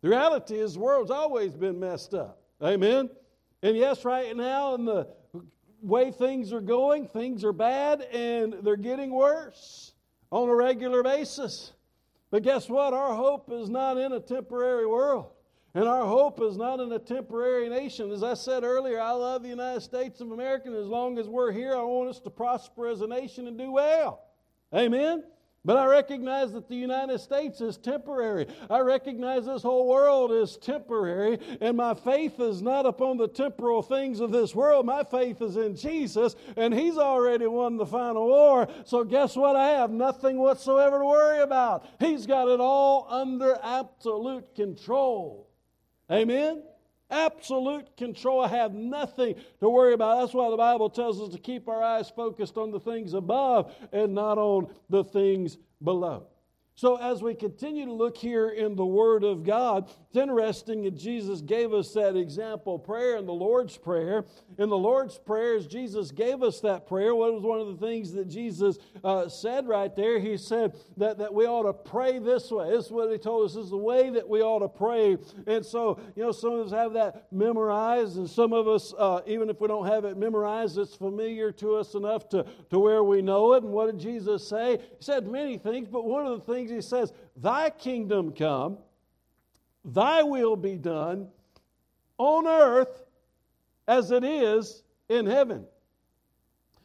The 0.01 0.09
reality 0.09 0.59
is 0.59 0.75
the 0.75 0.79
world's 0.79 1.11
always 1.11 1.55
been 1.55 1.79
messed 1.79 2.13
up. 2.13 2.41
Amen. 2.63 3.09
And 3.61 3.75
yes, 3.75 4.05
right 4.05 4.35
now 4.35 4.75
in 4.75 4.85
the 4.85 5.07
way 5.81 6.11
things 6.11 6.51
are 6.51 6.61
going, 6.61 7.07
things 7.07 7.43
are 7.43 7.53
bad 7.53 8.01
and 8.01 8.57
they're 8.63 8.75
getting 8.75 9.11
worse 9.11 9.93
on 10.31 10.49
a 10.49 10.55
regular 10.55 11.03
basis. 11.03 11.73
But 12.31 12.43
guess 12.43 12.69
what? 12.69 12.93
Our 12.93 13.15
hope 13.15 13.49
is 13.51 13.69
not 13.69 13.97
in 13.97 14.11
a 14.11 14.19
temporary 14.19 14.85
world. 14.85 15.31
And 15.75 15.87
our 15.87 16.05
hope 16.05 16.41
is 16.41 16.57
not 16.57 16.79
in 16.79 16.91
a 16.91 16.99
temporary 16.99 17.69
nation. 17.69 18.11
As 18.11 18.23
I 18.23 18.33
said 18.33 18.63
earlier, 18.63 18.99
I 18.99 19.11
love 19.11 19.43
the 19.43 19.49
United 19.49 19.81
States 19.81 20.19
of 20.19 20.31
America, 20.31 20.67
and 20.67 20.75
as 20.75 20.87
long 20.87 21.19
as 21.19 21.27
we're 21.27 21.51
here, 21.51 21.75
I 21.75 21.83
want 21.83 22.09
us 22.09 22.19
to 22.21 22.31
prosper 22.31 22.87
as 22.87 23.01
a 23.01 23.07
nation 23.07 23.47
and 23.47 23.55
do 23.57 23.71
well. 23.71 24.23
Amen? 24.73 25.23
But 25.65 25.75
I 25.75 25.85
recognize 25.87 26.53
that 26.53 26.69
the 26.69 26.75
United 26.75 27.19
States 27.19 27.59
is 27.59 27.77
temporary. 27.77 28.47
I 28.69 28.79
recognize 28.79 29.45
this 29.45 29.61
whole 29.61 29.87
world 29.89 30.31
is 30.31 30.55
temporary, 30.55 31.37
and 31.59 31.75
my 31.75 31.93
faith 31.93 32.39
is 32.39 32.61
not 32.61 32.85
upon 32.85 33.17
the 33.17 33.27
temporal 33.27 33.81
things 33.81 34.21
of 34.21 34.31
this 34.31 34.55
world. 34.55 34.85
My 34.85 35.03
faith 35.03 35.41
is 35.41 35.57
in 35.57 35.75
Jesus, 35.75 36.35
and 36.55 36.73
He's 36.73 36.97
already 36.97 37.45
won 37.45 37.75
the 37.75 37.85
final 37.85 38.27
war. 38.27 38.69
So, 38.85 39.03
guess 39.03 39.35
what? 39.35 39.57
I 39.57 39.69
have 39.71 39.91
nothing 39.91 40.37
whatsoever 40.37 40.99
to 40.99 41.05
worry 41.05 41.41
about. 41.41 41.85
He's 41.99 42.25
got 42.25 42.47
it 42.47 42.61
all 42.61 43.05
under 43.09 43.57
absolute 43.61 44.55
control. 44.55 45.49
Amen? 46.09 46.63
Absolute 47.11 47.97
control. 47.97 48.41
I 48.41 48.49
have 48.49 48.73
nothing 48.73 49.35
to 49.59 49.69
worry 49.69 49.93
about. 49.93 50.19
That's 50.19 50.33
why 50.33 50.49
the 50.49 50.57
Bible 50.57 50.89
tells 50.89 51.19
us 51.21 51.29
to 51.29 51.39
keep 51.39 51.67
our 51.67 51.81
eyes 51.81 52.09
focused 52.09 52.57
on 52.57 52.71
the 52.71 52.79
things 52.79 53.13
above 53.13 53.73
and 53.91 54.13
not 54.13 54.37
on 54.37 54.67
the 54.89 55.03
things 55.03 55.57
below. 55.83 56.27
So, 56.79 56.95
as 56.95 57.21
we 57.21 57.35
continue 57.35 57.87
to 57.87 57.91
look 57.91 58.15
here 58.15 58.47
in 58.47 58.77
the 58.77 58.85
Word 58.85 59.25
of 59.25 59.43
God, 59.43 59.89
it's 60.07 60.15
interesting 60.15 60.83
that 60.83 60.95
Jesus 60.95 61.41
gave 61.41 61.73
us 61.73 61.91
that 61.91 62.15
example 62.15 62.79
prayer 62.79 63.17
in 63.17 63.25
the 63.25 63.33
Lord's 63.33 63.75
Prayer. 63.75 64.23
In 64.57 64.69
the 64.69 64.77
Lord's 64.77 65.17
Prayer, 65.17 65.57
as 65.57 65.67
Jesus 65.67 66.09
gave 66.09 66.41
us 66.41 66.61
that 66.61 66.87
prayer, 66.87 67.13
what 67.13 67.33
was 67.33 67.43
one 67.43 67.59
of 67.59 67.67
the 67.67 67.85
things 67.85 68.13
that 68.13 68.29
Jesus 68.29 68.77
uh, 69.03 69.27
said 69.27 69.67
right 69.67 69.93
there? 69.93 70.19
He 70.19 70.37
said 70.37 70.73
that, 70.95 71.17
that 71.17 71.33
we 71.33 71.45
ought 71.45 71.63
to 71.63 71.73
pray 71.73 72.17
this 72.17 72.49
way. 72.49 72.71
This 72.71 72.85
is 72.85 72.91
what 72.91 73.11
He 73.11 73.17
told 73.17 73.45
us, 73.45 73.55
this 73.55 73.65
is 73.65 73.71
the 73.71 73.77
way 73.77 74.09
that 74.11 74.29
we 74.29 74.41
ought 74.41 74.59
to 74.59 74.69
pray. 74.69 75.17
And 75.47 75.65
so, 75.65 75.99
you 76.15 76.23
know, 76.23 76.31
some 76.31 76.53
of 76.53 76.67
us 76.67 76.71
have 76.71 76.93
that 76.93 77.27
memorized, 77.29 78.15
and 78.15 78.29
some 78.29 78.53
of 78.53 78.69
us, 78.69 78.93
uh, 78.97 79.19
even 79.27 79.49
if 79.49 79.59
we 79.59 79.67
don't 79.67 79.85
have 79.85 80.05
it 80.05 80.15
memorized, 80.15 80.77
it's 80.77 80.95
familiar 80.95 81.51
to 81.51 81.75
us 81.75 81.93
enough 81.93 82.29
to, 82.29 82.45
to 82.69 82.79
where 82.79 83.03
we 83.03 83.21
know 83.21 83.55
it. 83.55 83.63
And 83.63 83.73
what 83.73 83.87
did 83.87 83.99
Jesus 83.99 84.47
say? 84.47 84.77
He 84.77 85.03
said 85.03 85.27
many 85.27 85.57
things, 85.57 85.89
but 85.89 86.05
one 86.05 86.25
of 86.25 86.39
the 86.39 86.53
things 86.53 86.68
he 86.69 86.81
says, 86.81 87.13
Thy 87.35 87.69
kingdom 87.69 88.33
come, 88.33 88.77
thy 89.83 90.23
will 90.23 90.55
be 90.55 90.75
done 90.75 91.27
on 92.17 92.47
earth 92.47 93.05
as 93.87 94.11
it 94.11 94.23
is 94.23 94.83
in 95.07 95.25
heaven. 95.25 95.65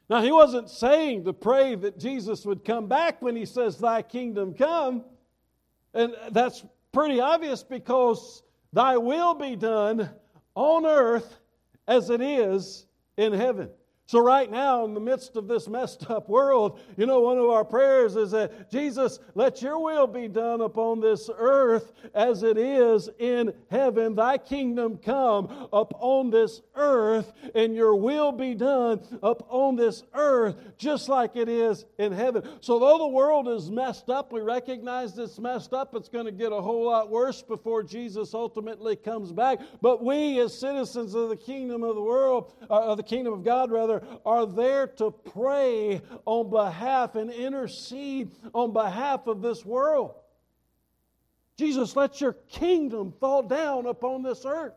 Now, 0.08 0.22
he 0.22 0.32
wasn't 0.32 0.68
saying 0.68 1.24
to 1.24 1.32
pray 1.32 1.74
that 1.76 1.98
Jesus 1.98 2.44
would 2.44 2.64
come 2.64 2.86
back 2.86 3.22
when 3.22 3.36
he 3.36 3.46
says, 3.46 3.78
Thy 3.78 4.02
kingdom 4.02 4.54
come. 4.54 5.04
And 5.94 6.14
that's 6.30 6.64
pretty 6.92 7.20
obvious 7.20 7.62
because 7.62 8.42
thy 8.72 8.96
will 8.96 9.34
be 9.34 9.56
done 9.56 10.10
on 10.54 10.84
earth 10.84 11.40
as 11.86 12.10
it 12.10 12.20
is 12.20 12.86
in 13.16 13.32
heaven. 13.32 13.70
So, 14.06 14.20
right 14.20 14.50
now, 14.50 14.84
in 14.84 14.92
the 14.92 15.00
midst 15.00 15.34
of 15.37 15.49
this 15.49 15.66
messed 15.66 16.11
up 16.11 16.28
world, 16.28 16.78
you 16.99 17.06
know, 17.06 17.20
one 17.20 17.38
of 17.38 17.46
our 17.46 17.64
prayers 17.64 18.16
is 18.16 18.32
that 18.32 18.70
Jesus, 18.70 19.18
let 19.34 19.62
your 19.62 19.82
will 19.82 20.06
be 20.06 20.28
done 20.28 20.61
upon 20.61 21.00
this 21.00 21.30
earth 21.34 21.90
as 22.14 22.42
it 22.42 22.58
is 22.58 23.08
in 23.18 23.54
heaven. 23.70 24.14
Thy 24.14 24.37
kingdom 24.37 24.99
come 24.99 25.68
upon 25.73 26.28
this 26.28 26.61
earth, 26.75 27.32
and 27.54 27.75
your 27.75 27.96
will 27.96 28.30
be 28.30 28.54
done 28.54 29.00
upon 29.23 29.76
this 29.76 30.02
earth, 30.12 30.56
just 30.76 31.08
like 31.08 31.34
it 31.34 31.49
is 31.49 31.87
in 31.96 32.12
heaven. 32.12 32.46
So, 32.61 32.78
though 32.78 32.99
the 32.99 33.08
world 33.08 33.49
is 33.49 33.70
messed 33.70 34.11
up, 34.11 34.34
we 34.34 34.42
recognize 34.42 35.16
it's 35.16 35.38
messed 35.38 35.73
up. 35.73 35.94
It's 35.94 36.11
going 36.11 36.26
to 36.26 36.32
get 36.32 36.52
a 36.52 36.60
whole 36.60 36.84
lot 36.84 37.08
worse 37.08 37.40
before 37.40 37.82
Jesus 37.82 38.34
ultimately 38.34 38.97
comes 38.97 39.32
back. 39.32 39.60
But 39.80 40.04
we, 40.04 40.40
as 40.40 40.58
citizens 40.58 41.14
of 41.14 41.30
the 41.30 41.36
kingdom 41.36 41.82
of 41.82 41.95
the 41.95 42.02
world, 42.02 42.52
uh, 42.69 42.90
of 42.90 42.99
the 42.99 43.02
kingdom 43.02 43.32
of 43.32 43.43
God, 43.45 43.73
rather, 43.73 43.94
are 44.25 44.47
there 44.47 44.87
to 44.87 45.11
pray 45.11 46.00
on 46.25 46.50
behalf 46.50 47.15
and 47.15 47.30
intercede 47.30 48.33
on 48.52 48.73
behalf 48.73 49.26
of 49.26 49.43
this 49.43 49.65
world. 49.65 50.15
Jesus, 51.57 51.95
let 51.95 52.21
your 52.21 52.33
kingdom 52.49 53.13
fall 53.21 53.43
down 53.43 53.87
upon 53.87 54.23
this 54.23 54.45
earth. 54.45 54.75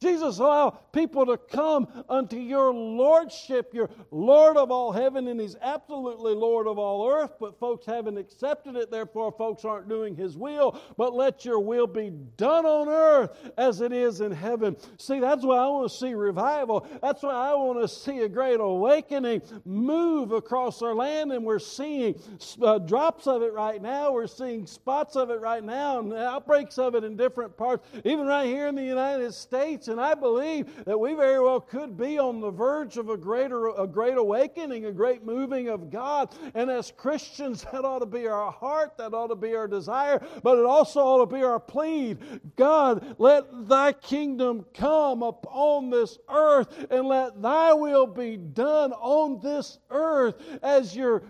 Jesus, 0.00 0.38
allow 0.38 0.70
people 0.92 1.26
to 1.26 1.36
come 1.36 1.86
unto 2.08 2.36
your 2.38 2.72
lordship. 2.72 3.74
You're 3.74 3.90
Lord 4.10 4.56
of 4.56 4.70
all 4.70 4.92
heaven, 4.92 5.28
and 5.28 5.38
He's 5.38 5.56
absolutely 5.60 6.32
Lord 6.32 6.66
of 6.66 6.78
all 6.78 7.06
earth, 7.06 7.32
but 7.38 7.60
folks 7.60 7.84
haven't 7.84 8.16
accepted 8.16 8.76
it, 8.76 8.90
therefore, 8.90 9.30
folks 9.30 9.62
aren't 9.62 9.90
doing 9.90 10.16
His 10.16 10.38
will. 10.38 10.80
But 10.96 11.12
let 11.12 11.44
your 11.44 11.60
will 11.60 11.86
be 11.86 12.08
done 12.38 12.64
on 12.64 12.88
earth 12.88 13.50
as 13.58 13.82
it 13.82 13.92
is 13.92 14.22
in 14.22 14.32
heaven. 14.32 14.74
See, 14.96 15.20
that's 15.20 15.44
why 15.44 15.58
I 15.58 15.66
want 15.66 15.90
to 15.90 15.94
see 15.94 16.14
revival. 16.14 16.86
That's 17.02 17.22
why 17.22 17.34
I 17.34 17.54
want 17.54 17.82
to 17.82 17.88
see 17.88 18.20
a 18.20 18.28
great 18.28 18.58
awakening 18.58 19.42
move 19.66 20.32
across 20.32 20.80
our 20.80 20.94
land, 20.94 21.30
and 21.30 21.44
we're 21.44 21.58
seeing 21.58 22.18
uh, 22.62 22.78
drops 22.78 23.26
of 23.26 23.42
it 23.42 23.52
right 23.52 23.82
now. 23.82 24.12
We're 24.12 24.28
seeing 24.28 24.66
spots 24.66 25.14
of 25.14 25.28
it 25.28 25.40
right 25.40 25.62
now, 25.62 25.98
and 25.98 26.10
outbreaks 26.14 26.78
of 26.78 26.94
it 26.94 27.04
in 27.04 27.18
different 27.18 27.54
parts, 27.58 27.86
even 28.06 28.24
right 28.24 28.46
here 28.46 28.66
in 28.66 28.74
the 28.74 28.82
United 28.82 29.34
States. 29.34 29.89
And 29.90 30.00
I 30.00 30.14
believe 30.14 30.84
that 30.84 30.98
we 30.98 31.14
very 31.14 31.40
well 31.40 31.60
could 31.60 31.96
be 31.96 32.18
on 32.18 32.40
the 32.40 32.50
verge 32.50 32.96
of 32.96 33.08
a 33.08 33.16
greater, 33.16 33.68
a 33.68 33.86
great 33.86 34.16
awakening, 34.16 34.86
a 34.86 34.92
great 34.92 35.24
moving 35.24 35.68
of 35.68 35.90
God. 35.90 36.34
And 36.54 36.70
as 36.70 36.92
Christians, 36.96 37.64
that 37.72 37.84
ought 37.84 38.00
to 38.00 38.06
be 38.06 38.26
our 38.26 38.50
heart, 38.50 38.96
that 38.98 39.14
ought 39.14 39.28
to 39.28 39.36
be 39.36 39.54
our 39.54 39.68
desire, 39.68 40.20
but 40.42 40.58
it 40.58 40.64
also 40.64 41.00
ought 41.00 41.28
to 41.28 41.34
be 41.34 41.42
our 41.42 41.60
plea. 41.60 42.16
God, 42.56 43.16
let 43.18 43.68
thy 43.68 43.92
kingdom 43.92 44.64
come 44.74 45.22
upon 45.22 45.90
this 45.90 46.18
earth 46.28 46.86
and 46.90 47.06
let 47.06 47.40
thy 47.42 47.72
will 47.72 48.06
be 48.06 48.36
done 48.36 48.92
on 48.92 49.40
this 49.40 49.78
earth 49.90 50.40
as 50.62 50.94
your 50.94 51.22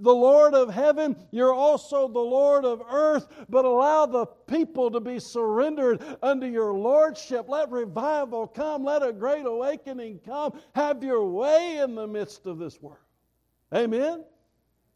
the 0.00 0.14
Lord 0.14 0.54
of 0.54 0.72
heaven, 0.72 1.16
you're 1.30 1.52
also 1.52 2.08
the 2.08 2.18
Lord 2.18 2.64
of 2.64 2.82
earth, 2.90 3.28
but 3.48 3.64
allow 3.64 4.06
the 4.06 4.26
people 4.26 4.90
to 4.90 5.00
be 5.00 5.18
surrendered 5.18 6.02
under 6.22 6.48
your 6.48 6.74
lordship. 6.74 7.48
Let 7.48 7.70
revival 7.70 8.46
come, 8.46 8.84
let 8.84 9.02
a 9.02 9.12
great 9.12 9.46
awakening 9.46 10.20
come. 10.24 10.60
Have 10.74 11.02
your 11.02 11.26
way 11.26 11.78
in 11.78 11.94
the 11.94 12.06
midst 12.06 12.46
of 12.46 12.58
this 12.58 12.80
world. 12.80 12.98
Amen. 13.74 14.24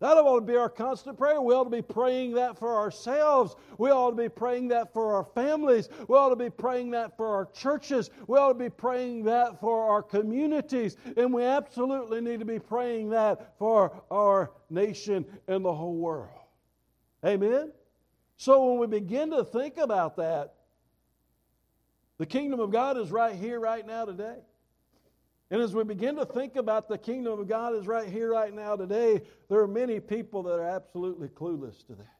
That 0.01 0.17
ought 0.17 0.41
to 0.41 0.47
be 0.47 0.57
our 0.57 0.71
constant 0.71 1.19
prayer. 1.19 1.43
We 1.43 1.55
ought 1.55 1.65
to 1.65 1.71
be 1.71 1.83
praying 1.83 2.33
that 2.33 2.59
for 2.59 2.75
ourselves. 2.75 3.55
We 3.77 3.91
ought 3.91 4.11
to 4.11 4.17
be 4.17 4.31
praying 4.31 4.69
that 4.69 4.95
for 4.95 5.15
our 5.15 5.25
families. 5.35 5.91
We 6.09 6.17
ought 6.17 6.31
to 6.31 6.37
be 6.37 6.49
praying 6.49 6.93
that 6.93 7.19
for 7.19 7.29
our 7.29 7.45
churches. 7.53 8.09
We 8.27 8.39
ought 8.39 8.55
to 8.55 8.59
be 8.59 8.71
praying 8.71 9.25
that 9.25 9.61
for 9.61 9.91
our 9.91 10.03
communities. 10.03 10.97
And 11.19 11.35
we 11.35 11.45
absolutely 11.45 12.23
need 12.23 12.41
to 12.41 12.47
be 12.47 12.59
praying 12.59 13.11
that 13.11 13.59
for 13.59 14.03
our 14.11 14.53
nation 14.71 15.27
and 15.47 15.63
the 15.63 15.75
whole 15.75 15.97
world. 15.97 16.31
Amen? 17.23 17.71
So 18.39 18.71
when 18.71 18.81
we 18.81 18.87
begin 18.87 19.31
to 19.33 19.45
think 19.45 19.77
about 19.77 20.17
that, 20.17 20.55
the 22.17 22.25
kingdom 22.25 22.59
of 22.59 22.71
God 22.71 22.97
is 22.97 23.11
right 23.11 23.35
here, 23.35 23.61
right 23.61 23.87
now, 23.87 24.07
today. 24.07 24.37
And 25.51 25.61
as 25.61 25.75
we 25.75 25.83
begin 25.83 26.15
to 26.17 26.25
think 26.25 26.55
about 26.57 26.89
the 26.89 26.97
kingdom 26.97 27.41
of 27.41 27.49
God 27.49 27.75
is 27.75 27.87
right 27.87 28.09
here, 28.09 28.33
right 28.33 28.55
now, 28.55 28.77
today, 28.77 29.23
there 29.49 29.59
are 29.61 29.67
many 29.67 29.99
people 29.99 30.45
that 30.45 30.55
are 30.55 30.69
absolutely 30.69 31.29
clueless 31.29 31.85
to 31.87 31.95
that. 31.95 32.17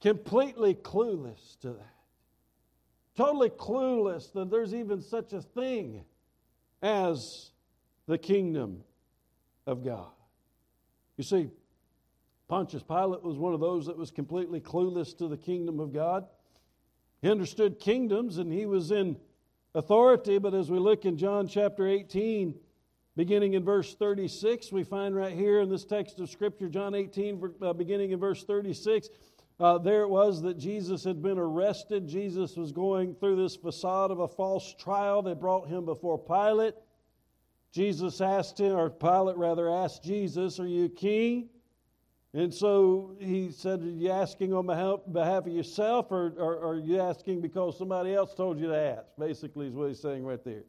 Completely 0.00 0.74
clueless 0.74 1.58
to 1.60 1.70
that. 1.70 1.94
Totally 3.16 3.50
clueless 3.50 4.32
that 4.34 4.50
there's 4.50 4.74
even 4.74 5.00
such 5.00 5.32
a 5.32 5.40
thing 5.40 6.04
as 6.82 7.50
the 8.06 8.18
kingdom 8.18 8.84
of 9.66 9.84
God. 9.84 10.10
You 11.16 11.24
see, 11.24 11.50
Pontius 12.48 12.82
Pilate 12.82 13.22
was 13.22 13.36
one 13.36 13.54
of 13.54 13.60
those 13.60 13.86
that 13.86 13.96
was 13.96 14.10
completely 14.10 14.60
clueless 14.60 15.16
to 15.18 15.26
the 15.26 15.36
kingdom 15.36 15.80
of 15.80 15.92
God. 15.92 16.26
He 17.22 17.30
understood 17.30 17.80
kingdoms 17.80 18.38
and 18.38 18.52
he 18.52 18.66
was 18.66 18.90
in 18.90 19.16
authority, 19.74 20.38
but 20.38 20.54
as 20.54 20.70
we 20.70 20.78
look 20.78 21.04
in 21.04 21.16
John 21.16 21.48
chapter 21.48 21.86
18, 21.86 22.54
beginning 23.16 23.54
in 23.54 23.64
verse 23.64 23.94
36, 23.94 24.70
we 24.72 24.84
find 24.84 25.14
right 25.16 25.32
here 25.32 25.60
in 25.60 25.68
this 25.68 25.84
text 25.84 26.20
of 26.20 26.30
Scripture, 26.30 26.68
John 26.68 26.94
18, 26.94 27.54
uh, 27.60 27.72
beginning 27.72 28.12
in 28.12 28.20
verse 28.20 28.44
36, 28.44 29.08
uh, 29.60 29.78
there 29.78 30.02
it 30.02 30.08
was 30.08 30.42
that 30.42 30.58
Jesus 30.58 31.04
had 31.04 31.22
been 31.22 31.38
arrested. 31.38 32.08
Jesus 32.08 32.56
was 32.56 32.72
going 32.72 33.14
through 33.14 33.36
this 33.36 33.54
facade 33.54 34.10
of 34.10 34.18
a 34.18 34.28
false 34.28 34.74
trial. 34.74 35.22
They 35.22 35.34
brought 35.34 35.68
him 35.68 35.84
before 35.84 36.18
Pilate. 36.18 36.74
Jesus 37.70 38.20
asked 38.20 38.58
him, 38.58 38.76
or 38.76 38.90
Pilate 38.90 39.36
rather 39.36 39.70
asked 39.70 40.02
Jesus, 40.02 40.58
Are 40.58 40.66
you 40.66 40.88
king? 40.88 41.50
And 42.34 42.52
so 42.52 43.14
he 43.20 43.52
said, 43.52 43.80
Are 43.80 43.84
you 43.84 44.10
asking 44.10 44.52
on 44.52 44.66
behalf 44.66 45.46
of 45.46 45.52
yourself, 45.52 46.10
or, 46.10 46.34
or, 46.36 46.56
or, 46.56 46.74
are 46.74 46.80
you 46.80 47.00
asking 47.00 47.40
because 47.40 47.78
somebody 47.78 48.12
else 48.12 48.34
told 48.34 48.58
you 48.58 48.66
to 48.66 48.76
ask? 48.76 49.04
Basically, 49.16 49.68
is 49.68 49.72
what 49.72 49.88
he's 49.88 50.00
saying 50.00 50.24
right 50.24 50.44
there. 50.44 50.64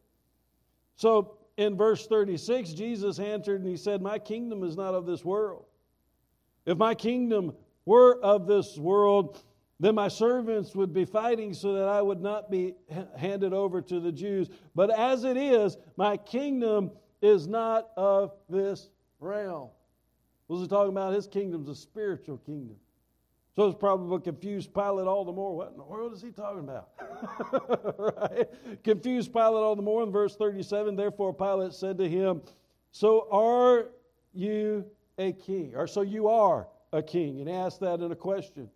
So 0.95 1.37
in 1.57 1.75
verse 1.75 2.05
36, 2.05 2.73
Jesus 2.73 3.17
answered 3.17 3.61
and 3.61 3.69
he 3.69 3.77
said, 3.77 4.01
My 4.03 4.19
kingdom 4.19 4.63
is 4.63 4.77
not 4.77 4.93
of 4.93 5.07
this 5.07 5.25
world. 5.25 5.65
If 6.67 6.77
my 6.77 6.93
kingdom 6.93 7.53
were 7.85 8.19
of 8.21 8.45
this 8.45 8.77
world, 8.77 9.43
then 9.79 9.95
my 9.95 10.07
servants 10.07 10.75
would 10.75 10.93
be 10.93 11.03
fighting 11.03 11.51
so 11.53 11.73
that 11.73 11.87
I 11.87 12.01
would 12.01 12.21
not 12.21 12.51
be 12.51 12.75
handed 13.17 13.53
over 13.53 13.81
to 13.81 13.99
the 13.99 14.11
Jews. 14.11 14.49
But 14.75 14.91
as 14.91 15.23
it 15.23 15.35
is, 15.35 15.77
my 15.97 16.17
kingdom 16.17 16.91
is 17.23 17.47
not 17.47 17.89
of 17.97 18.33
this 18.49 18.89
realm. 19.19 19.69
Was 20.47 20.61
he 20.61 20.67
talking 20.67 20.91
about? 20.91 21.13
His 21.13 21.27
kingdom's 21.27 21.69
a 21.69 21.75
spiritual 21.75 22.37
kingdom. 22.37 22.75
So 23.55 23.67
it's 23.67 23.79
probably 23.79 24.19
confused 24.19 24.73
Pilate 24.73 25.07
all 25.07 25.23
the 25.23 25.31
more. 25.31 25.55
What 25.55 25.71
in 25.71 25.77
the 25.77 25.83
world 25.83 26.13
is 26.13 26.21
he 26.21 26.31
talking 26.31 26.59
about? 26.59 26.89
right? 28.21 28.49
Confused 28.83 29.31
Pilate 29.31 29.63
all 29.63 29.77
the 29.77 29.81
more 29.81 30.03
in 30.03 30.11
verse 30.11 30.35
37. 30.35 30.95
Therefore, 30.95 31.33
Pilate 31.33 31.73
said 31.73 31.97
to 31.99 32.09
him, 32.09 32.41
So 32.91 33.27
are 33.31 33.87
you 34.33 34.85
a 35.17 35.31
king? 35.31 35.71
Or 35.73 35.87
so 35.87 36.01
you 36.01 36.27
are 36.27 36.67
a 36.91 37.01
king? 37.01 37.39
And 37.39 37.47
he 37.47 37.55
asked 37.55 37.79
that 37.79 38.01
in 38.01 38.11
a 38.11 38.15
question. 38.15 38.69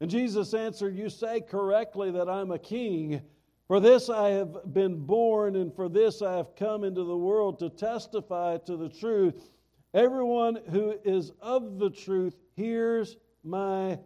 And 0.00 0.10
Jesus 0.10 0.52
answered, 0.52 0.94
You 0.94 1.08
say 1.08 1.40
correctly 1.40 2.10
that 2.10 2.28
I'm 2.28 2.50
a 2.50 2.58
king. 2.58 3.22
For 3.66 3.80
this 3.80 4.08
I 4.08 4.30
have 4.30 4.72
been 4.72 4.96
born, 4.96 5.56
and 5.56 5.74
for 5.74 5.88
this 5.88 6.22
I 6.22 6.36
have 6.36 6.54
come 6.54 6.84
into 6.84 7.04
the 7.04 7.16
world 7.16 7.58
to 7.58 7.70
testify 7.70 8.58
to 8.58 8.76
the 8.76 8.88
truth. 8.88 9.50
Everyone 9.94 10.58
who 10.70 10.94
is 11.04 11.32
of 11.40 11.78
the 11.78 11.90
truth 11.90 12.36
hears 12.56 13.16
my 13.42 13.98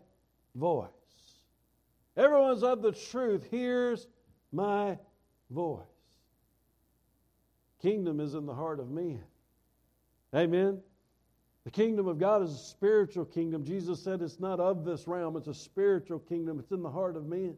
voice. 0.55 0.88
Everyone's 2.16 2.62
of 2.62 2.83
the 2.83 2.92
truth 2.92 3.47
hears 3.51 4.07
my 4.53 4.99
voice. 5.51 5.83
Kingdom 7.81 8.21
is 8.21 8.35
in 8.35 8.47
the 8.47 8.55
heart 8.55 8.79
of 8.79 8.90
men. 8.90 9.23
Amen. 10.35 10.81
The 11.64 11.71
kingdom 11.71 12.07
of 12.07 12.18
God 12.18 12.42
is 12.42 12.53
a 12.53 12.59
spiritual 12.59 13.25
kingdom. 13.25 13.64
Jesus 13.64 14.03
said 14.03 14.23
it's 14.23 14.40
not 14.40 14.61
of 14.61 14.85
this 14.85 15.07
realm, 15.07 15.37
it's 15.37 15.49
a 15.49 15.55
spiritual 15.55 16.18
kingdom. 16.18 16.59
It's 16.59 16.71
in 16.71 16.83
the 16.83 16.90
heart 16.90 17.16
of 17.16 17.27
men. 17.27 17.57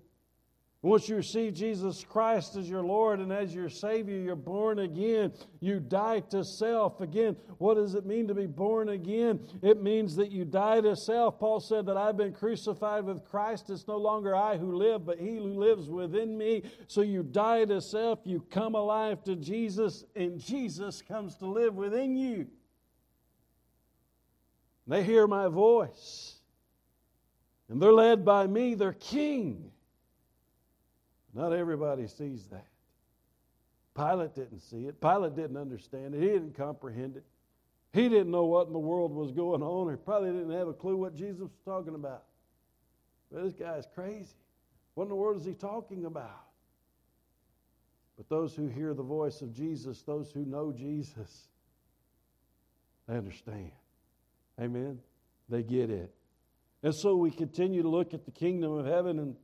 Once 0.84 1.08
you 1.08 1.16
receive 1.16 1.54
Jesus 1.54 2.04
Christ 2.06 2.56
as 2.56 2.68
your 2.68 2.82
Lord 2.82 3.18
and 3.18 3.32
as 3.32 3.54
your 3.54 3.70
Savior, 3.70 4.18
you're 4.18 4.36
born 4.36 4.80
again. 4.80 5.32
You 5.60 5.80
die 5.80 6.20
to 6.28 6.44
self. 6.44 7.00
Again, 7.00 7.36
what 7.56 7.76
does 7.76 7.94
it 7.94 8.04
mean 8.04 8.28
to 8.28 8.34
be 8.34 8.44
born 8.44 8.90
again? 8.90 9.40
It 9.62 9.82
means 9.82 10.14
that 10.16 10.30
you 10.30 10.44
die 10.44 10.82
to 10.82 10.94
self. 10.94 11.38
Paul 11.38 11.60
said 11.60 11.86
that 11.86 11.96
I've 11.96 12.18
been 12.18 12.34
crucified 12.34 13.06
with 13.06 13.24
Christ. 13.24 13.70
It's 13.70 13.88
no 13.88 13.96
longer 13.96 14.36
I 14.36 14.58
who 14.58 14.76
live, 14.76 15.06
but 15.06 15.18
He 15.18 15.36
who 15.36 15.54
lives 15.54 15.88
within 15.88 16.36
me. 16.36 16.64
So 16.86 17.00
you 17.00 17.22
die 17.22 17.64
to 17.64 17.80
self, 17.80 18.18
you 18.24 18.44
come 18.50 18.74
alive 18.74 19.24
to 19.24 19.36
Jesus, 19.36 20.04
and 20.14 20.38
Jesus 20.38 21.00
comes 21.00 21.36
to 21.36 21.46
live 21.46 21.76
within 21.76 22.14
you. 22.14 22.46
They 24.86 25.02
hear 25.02 25.26
my 25.26 25.48
voice, 25.48 26.34
and 27.70 27.80
they're 27.80 27.90
led 27.90 28.22
by 28.22 28.46
me, 28.46 28.74
their 28.74 28.92
King. 28.92 29.70
Not 31.34 31.52
everybody 31.52 32.06
sees 32.06 32.46
that. 32.48 32.66
Pilate 33.94 34.34
didn't 34.34 34.60
see 34.60 34.86
it. 34.86 35.00
Pilate 35.00 35.36
didn't 35.36 35.56
understand 35.56 36.14
it. 36.14 36.20
He 36.20 36.28
didn't 36.28 36.56
comprehend 36.56 37.16
it. 37.16 37.24
He 37.92 38.08
didn't 38.08 38.30
know 38.30 38.44
what 38.44 38.66
in 38.66 38.72
the 38.72 38.78
world 38.78 39.12
was 39.12 39.30
going 39.30 39.62
on. 39.62 39.90
He 39.90 39.96
probably 39.96 40.32
didn't 40.32 40.50
have 40.50 40.66
a 40.68 40.72
clue 40.72 40.96
what 40.96 41.14
Jesus 41.14 41.40
was 41.40 41.50
talking 41.64 41.94
about. 41.94 42.24
But 43.32 43.44
this 43.44 43.52
guy's 43.52 43.86
crazy. 43.94 44.34
What 44.94 45.04
in 45.04 45.08
the 45.10 45.14
world 45.14 45.40
is 45.40 45.44
he 45.46 45.54
talking 45.54 46.04
about? 46.04 46.44
But 48.16 48.28
those 48.28 48.54
who 48.54 48.68
hear 48.68 48.94
the 48.94 49.02
voice 49.02 49.42
of 49.42 49.52
Jesus, 49.52 50.02
those 50.02 50.30
who 50.32 50.44
know 50.44 50.72
Jesus, 50.72 51.48
they 53.08 53.16
understand. 53.16 53.72
Amen? 54.60 55.00
They 55.48 55.62
get 55.62 55.90
it. 55.90 56.12
And 56.82 56.94
so 56.94 57.16
we 57.16 57.30
continue 57.30 57.82
to 57.82 57.88
look 57.88 58.12
at 58.12 58.24
the 58.24 58.30
kingdom 58.30 58.72
of 58.72 58.86
heaven 58.86 59.18
and 59.18 59.36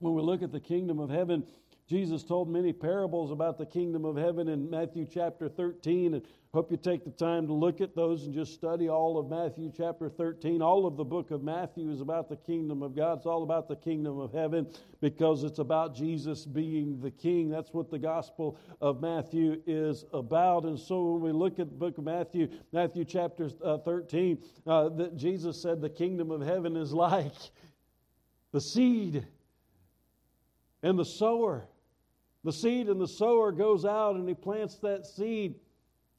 when 0.00 0.14
we 0.14 0.22
look 0.22 0.42
at 0.42 0.50
the 0.50 0.60
kingdom 0.60 0.98
of 0.98 1.10
heaven, 1.10 1.44
Jesus 1.86 2.22
told 2.22 2.48
many 2.48 2.72
parables 2.72 3.32
about 3.32 3.58
the 3.58 3.66
kingdom 3.66 4.04
of 4.04 4.16
heaven 4.16 4.48
in 4.48 4.70
Matthew 4.70 5.06
chapter 5.12 5.48
13. 5.48 6.14
And 6.14 6.22
hope 6.54 6.70
you 6.70 6.76
take 6.76 7.04
the 7.04 7.10
time 7.10 7.48
to 7.48 7.52
look 7.52 7.80
at 7.80 7.96
those 7.96 8.24
and 8.24 8.32
just 8.32 8.54
study 8.54 8.88
all 8.88 9.18
of 9.18 9.28
Matthew 9.28 9.72
chapter 9.76 10.08
13. 10.08 10.62
All 10.62 10.86
of 10.86 10.96
the 10.96 11.04
book 11.04 11.32
of 11.32 11.42
Matthew 11.42 11.90
is 11.90 12.00
about 12.00 12.28
the 12.28 12.36
kingdom 12.36 12.82
of 12.84 12.94
God. 12.94 13.18
It's 13.18 13.26
all 13.26 13.42
about 13.42 13.66
the 13.66 13.74
kingdom 13.74 14.20
of 14.20 14.32
heaven 14.32 14.68
because 15.00 15.42
it's 15.42 15.58
about 15.58 15.96
Jesus 15.96 16.46
being 16.46 17.00
the 17.00 17.10
king. 17.10 17.50
That's 17.50 17.74
what 17.74 17.90
the 17.90 17.98
gospel 17.98 18.56
of 18.80 19.02
Matthew 19.02 19.60
is 19.66 20.04
about. 20.12 20.66
And 20.66 20.78
so 20.78 21.02
when 21.02 21.22
we 21.22 21.32
look 21.32 21.58
at 21.58 21.70
the 21.70 21.76
book 21.76 21.98
of 21.98 22.04
Matthew, 22.04 22.48
Matthew 22.72 23.04
chapter 23.04 23.50
uh, 23.64 23.78
13, 23.78 24.38
uh, 24.64 24.90
that 24.90 25.16
Jesus 25.16 25.60
said 25.60 25.80
the 25.80 25.90
kingdom 25.90 26.30
of 26.30 26.40
heaven 26.40 26.76
is 26.76 26.92
like 26.94 27.34
the 28.52 28.60
seed 28.60 29.26
and 30.82 30.98
the 30.98 31.04
sower. 31.04 31.66
The 32.44 32.52
seed 32.52 32.88
and 32.88 33.00
the 33.00 33.08
sower 33.08 33.52
goes 33.52 33.84
out 33.84 34.16
and 34.16 34.28
he 34.28 34.34
plants 34.34 34.76
that 34.76 35.06
seed. 35.06 35.54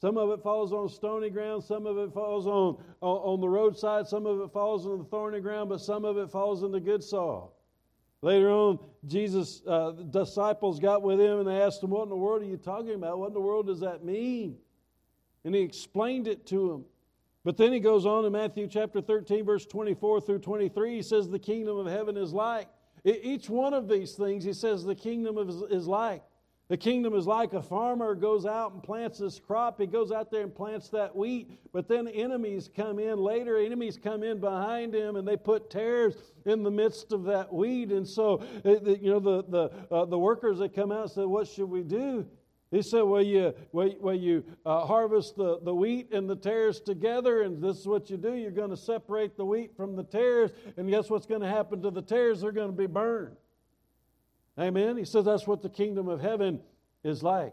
Some 0.00 0.16
of 0.16 0.30
it 0.30 0.42
falls 0.42 0.72
on 0.72 0.88
stony 0.88 1.30
ground, 1.30 1.62
some 1.62 1.86
of 1.86 1.96
it 1.96 2.12
falls 2.12 2.46
on, 2.46 2.76
on, 3.00 3.40
the 3.40 3.48
roadside, 3.48 4.08
some 4.08 4.26
of 4.26 4.40
it 4.40 4.52
falls 4.52 4.84
on 4.84 4.98
the 4.98 5.04
thorny 5.04 5.40
ground, 5.40 5.68
but 5.68 5.80
some 5.80 6.04
of 6.04 6.18
it 6.18 6.28
falls 6.28 6.64
in 6.64 6.72
the 6.72 6.80
good 6.80 7.04
soil. 7.04 7.52
Later 8.20 8.50
on, 8.50 8.80
Jesus' 9.06 9.62
uh, 9.66 9.92
disciples 10.10 10.80
got 10.80 11.02
with 11.02 11.20
him 11.20 11.38
and 11.38 11.46
they 11.46 11.60
asked 11.60 11.82
him, 11.82 11.90
What 11.90 12.04
in 12.04 12.08
the 12.08 12.16
world 12.16 12.42
are 12.42 12.46
you 12.46 12.56
talking 12.56 12.94
about? 12.94 13.18
What 13.18 13.28
in 13.28 13.34
the 13.34 13.40
world 13.40 13.66
does 13.66 13.80
that 13.80 14.04
mean? 14.04 14.56
And 15.44 15.54
he 15.54 15.60
explained 15.60 16.28
it 16.28 16.46
to 16.46 16.68
them. 16.68 16.84
But 17.44 17.56
then 17.56 17.72
he 17.72 17.80
goes 17.80 18.06
on 18.06 18.24
in 18.24 18.32
Matthew 18.32 18.68
chapter 18.68 19.00
13, 19.00 19.44
verse 19.44 19.66
24 19.66 20.20
through 20.20 20.38
23. 20.38 20.96
He 20.96 21.02
says, 21.02 21.28
The 21.28 21.38
kingdom 21.38 21.76
of 21.76 21.86
heaven 21.86 22.16
is 22.16 22.32
like 22.32 22.68
each 23.04 23.48
one 23.50 23.74
of 23.74 23.88
these 23.88 24.12
things, 24.12 24.44
he 24.44 24.52
says, 24.52 24.84
the 24.84 24.94
kingdom 24.94 25.38
is, 25.70 25.86
like. 25.86 26.22
The 26.68 26.76
kingdom 26.78 27.14
is 27.14 27.26
like 27.26 27.52
a 27.52 27.60
farmer 27.60 28.14
goes 28.14 28.46
out 28.46 28.72
and 28.72 28.82
plants 28.82 29.18
this 29.18 29.38
crop. 29.38 29.78
He 29.78 29.86
goes 29.86 30.10
out 30.10 30.30
there 30.30 30.40
and 30.40 30.54
plants 30.54 30.88
that 30.90 31.14
wheat, 31.14 31.50
but 31.70 31.86
then 31.86 32.08
enemies 32.08 32.70
come 32.74 32.98
in 32.98 33.18
later. 33.18 33.58
Enemies 33.58 33.98
come 34.02 34.22
in 34.22 34.38
behind 34.38 34.94
him, 34.94 35.16
and 35.16 35.28
they 35.28 35.36
put 35.36 35.68
tares 35.68 36.14
in 36.46 36.62
the 36.62 36.70
midst 36.70 37.12
of 37.12 37.24
that 37.24 37.52
wheat. 37.52 37.90
And 37.90 38.08
so, 38.08 38.42
you 38.64 39.10
know, 39.10 39.20
the 39.20 39.44
the 39.44 39.94
uh, 39.94 40.04
the 40.06 40.18
workers 40.18 40.60
that 40.60 40.74
come 40.74 40.92
out 40.92 41.10
said, 41.10 41.26
"What 41.26 41.46
should 41.46 41.68
we 41.68 41.82
do?" 41.82 42.26
He 42.72 42.80
said, 42.80 43.02
Well, 43.02 43.22
you, 43.22 43.54
well, 43.70 44.14
you 44.14 44.42
uh, 44.64 44.86
harvest 44.86 45.36
the, 45.36 45.60
the 45.62 45.74
wheat 45.74 46.10
and 46.12 46.28
the 46.28 46.34
tares 46.34 46.80
together, 46.80 47.42
and 47.42 47.62
this 47.62 47.80
is 47.80 47.86
what 47.86 48.08
you 48.08 48.16
do. 48.16 48.32
You're 48.32 48.50
going 48.50 48.70
to 48.70 48.76
separate 48.78 49.36
the 49.36 49.44
wheat 49.44 49.76
from 49.76 49.94
the 49.94 50.02
tares, 50.02 50.52
and 50.78 50.88
guess 50.88 51.10
what's 51.10 51.26
going 51.26 51.42
to 51.42 51.48
happen 51.48 51.82
to 51.82 51.90
the 51.90 52.00
tares? 52.00 52.40
They're 52.40 52.50
going 52.50 52.70
to 52.70 52.76
be 52.76 52.86
burned. 52.86 53.36
Amen. 54.58 54.96
He 54.96 55.04
says 55.04 55.26
that's 55.26 55.46
what 55.46 55.60
the 55.60 55.68
kingdom 55.68 56.08
of 56.08 56.22
heaven 56.22 56.60
is 57.04 57.22
like. 57.22 57.52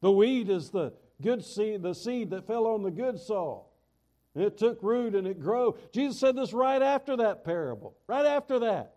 The 0.00 0.12
wheat 0.12 0.48
is 0.48 0.70
the 0.70 0.92
good 1.20 1.44
seed, 1.44 1.82
the 1.82 1.94
seed 1.94 2.30
that 2.30 2.46
fell 2.46 2.68
on 2.68 2.84
the 2.84 2.90
good 2.90 3.18
soil. 3.18 3.66
And 4.36 4.44
It 4.44 4.56
took 4.56 4.80
root 4.80 5.16
and 5.16 5.26
it 5.26 5.40
grew. 5.40 5.76
Jesus 5.92 6.20
said 6.20 6.36
this 6.36 6.52
right 6.52 6.80
after 6.80 7.16
that 7.16 7.44
parable, 7.44 7.96
right 8.06 8.26
after 8.26 8.60
that. 8.60 8.94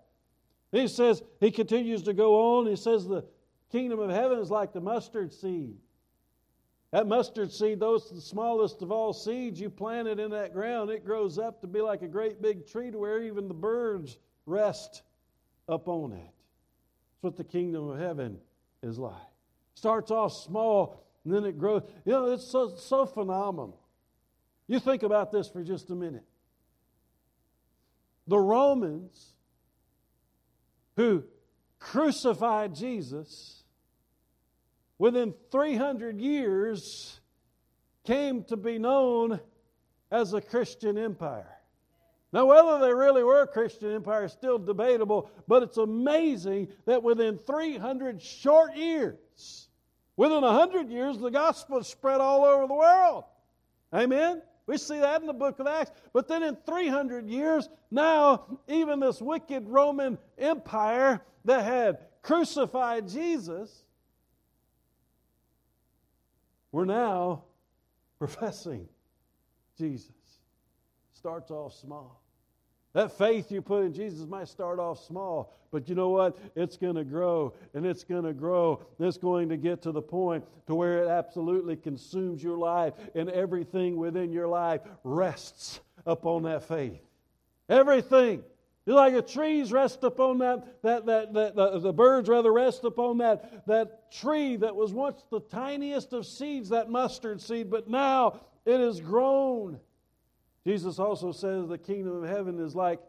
He 0.72 0.88
says, 0.88 1.24
he 1.40 1.50
continues 1.50 2.04
to 2.04 2.14
go 2.14 2.58
on. 2.58 2.68
He 2.68 2.76
says, 2.76 3.08
the, 3.08 3.24
kingdom 3.74 4.00
of 4.00 4.12
heaven 4.12 4.38
is 4.38 4.52
like 4.52 4.72
the 4.72 4.80
mustard 4.80 5.34
seed. 5.34 5.76
That 6.92 7.08
mustard 7.08 7.52
seed, 7.52 7.80
though 7.80 7.96
it's 7.96 8.12
the 8.12 8.22
smallest 8.22 8.84
of 8.84 8.92
all 8.92 9.14
seeds, 9.14 9.60
you 9.60 9.72
plant 9.72 10.08
it 10.08 10.20
in 10.20 10.30
that 10.30 10.54
ground, 10.54 10.92
it 10.92 11.04
grows 11.04 11.40
up 11.40 11.60
to 11.62 11.68
be 11.68 11.82
like 11.82 12.04
a 12.04 12.08
great 12.08 12.40
big 12.40 12.68
tree 12.68 12.92
to 12.92 13.00
where 13.00 13.24
even 13.24 13.48
the 13.48 13.54
birds 13.56 14.20
rest 14.46 15.02
upon 15.68 16.12
it. 16.12 16.18
That's 16.22 17.22
what 17.22 17.36
the 17.36 17.44
kingdom 17.44 17.90
of 17.90 18.00
heaven 18.00 18.38
is 18.84 19.00
like. 19.00 19.16
Starts 19.74 20.12
off 20.12 20.34
small 20.34 21.04
and 21.26 21.34
then 21.34 21.44
it 21.44 21.58
grows. 21.58 21.82
You 22.06 22.12
know, 22.12 22.32
it's 22.32 22.46
so, 22.46 22.76
so 22.76 23.08
phenomenal. 23.08 23.80
You 24.68 24.80
think 24.80 25.02
about 25.02 25.32
this 25.32 25.50
for 25.50 25.64
just 25.64 25.90
a 25.90 25.96
minute. 25.96 26.26
The 28.28 28.40
Romans 28.40 29.34
who 30.96 31.24
crucified 31.80 32.76
Jesus 32.76 33.63
within 34.98 35.34
300 35.52 36.20
years, 36.20 37.20
came 38.04 38.44
to 38.46 38.58
be 38.58 38.78
known 38.78 39.40
as 40.12 40.34
a 40.34 40.42
Christian 40.42 40.98
empire. 40.98 41.58
Now, 42.32 42.46
whether 42.48 42.80
they 42.80 42.94
really 42.94 43.24
were 43.24 43.44
a 43.44 43.48
Christian 43.48 43.94
empire 43.94 44.26
is 44.26 44.32
still 44.32 44.58
debatable, 44.58 45.30
but 45.48 45.62
it's 45.62 45.78
amazing 45.78 46.68
that 46.86 47.04
within 47.04 47.38
300 47.38 48.22
short 48.22 48.76
years, 48.76 49.70
within 50.18 50.42
100 50.42 50.90
years, 50.90 51.20
the 51.20 51.30
gospel 51.30 51.84
spread 51.84 52.22
all 52.22 52.44
over 52.44 52.68
the 52.68 52.74
world. 52.74 53.26
Amen? 53.94 54.42
We 54.66 54.78
see 54.78 55.00
that 55.00 55.22
in 55.22 55.28
the 55.28 55.34
book 55.34 55.60
of 55.60 55.68
Acts. 55.68 55.92
But 56.12 56.28
then 56.28 56.42
in 56.42 56.56
300 56.66 57.28
years, 57.28 57.70
now 57.92 58.60
even 58.68 59.00
this 59.00 59.22
wicked 59.22 59.68
Roman 59.68 60.18
Empire 60.38 61.22
that 61.46 61.64
had 61.64 62.00
crucified 62.24 63.08
Jesus, 63.08 63.84
we're 66.74 66.84
now 66.84 67.44
professing 68.20 68.90
Jesus. 69.78 70.12
Starts 71.14 71.52
off 71.52 71.74
small. 71.74 72.20
That 72.92 73.18
faith 73.18 73.52
you 73.52 73.62
put 73.62 73.86
in 73.86 73.94
Jesus 73.94 74.28
might 74.28 74.48
start 74.48 74.78
off 74.78 75.04
small, 75.04 75.54
but 75.72 75.90
you 75.90 75.96
know 75.96 76.10
what? 76.10 76.38
It's 76.56 76.78
going 76.78 76.96
to 76.96 77.04
grow 77.04 77.54
and 77.74 77.86
it's 77.86 78.04
going 78.04 78.24
to 78.24 78.34
grow. 78.34 78.82
It's 79.00 79.18
going 79.18 79.50
to 79.50 79.58
get 79.58 79.82
to 79.84 79.92
the 79.92 80.02
point 80.02 80.44
to 80.68 80.76
where 80.76 81.04
it 81.04 81.08
absolutely 81.08 81.76
consumes 81.76 82.44
your 82.44 82.58
life 82.58 82.94
and 83.16 83.30
everything 83.30 83.98
within 83.98 84.32
your 84.32 84.48
life 84.48 84.82
rests 85.04 85.80
upon 86.06 86.44
that 86.44 86.68
faith. 86.68 87.02
Everything. 87.70 88.44
You're 88.86 88.96
like 88.96 89.14
the 89.14 89.22
trees 89.22 89.72
rest 89.72 90.04
upon 90.04 90.40
that, 90.40 90.82
that, 90.82 91.06
that, 91.06 91.34
that 91.34 91.56
the, 91.56 91.80
the 91.80 91.94
birds 91.94 92.28
rather 92.28 92.52
rest 92.52 92.84
upon 92.84 93.20
that, 93.20 93.66
that 93.68 94.12
tree 94.12 94.58
that 94.58 94.76
was 94.76 94.92
once 94.92 95.24
the 95.30 95.40
tiniest 95.40 96.12
of 96.14 96.26
seeds, 96.26 96.70
that 96.70 96.90
mustard 96.90 97.42
seed, 97.42 97.70
but 97.70 97.90
now 97.90 98.42
it 98.66 98.80
has 98.80 99.00
grown 99.00 99.80
Jesus 100.66 100.98
also 100.98 101.32
says 101.32 101.68
the 101.68 101.78
kingdom 101.78 102.24
of 102.24 102.30
heaven 102.30 102.60
is 102.60 102.76
like 102.76 103.00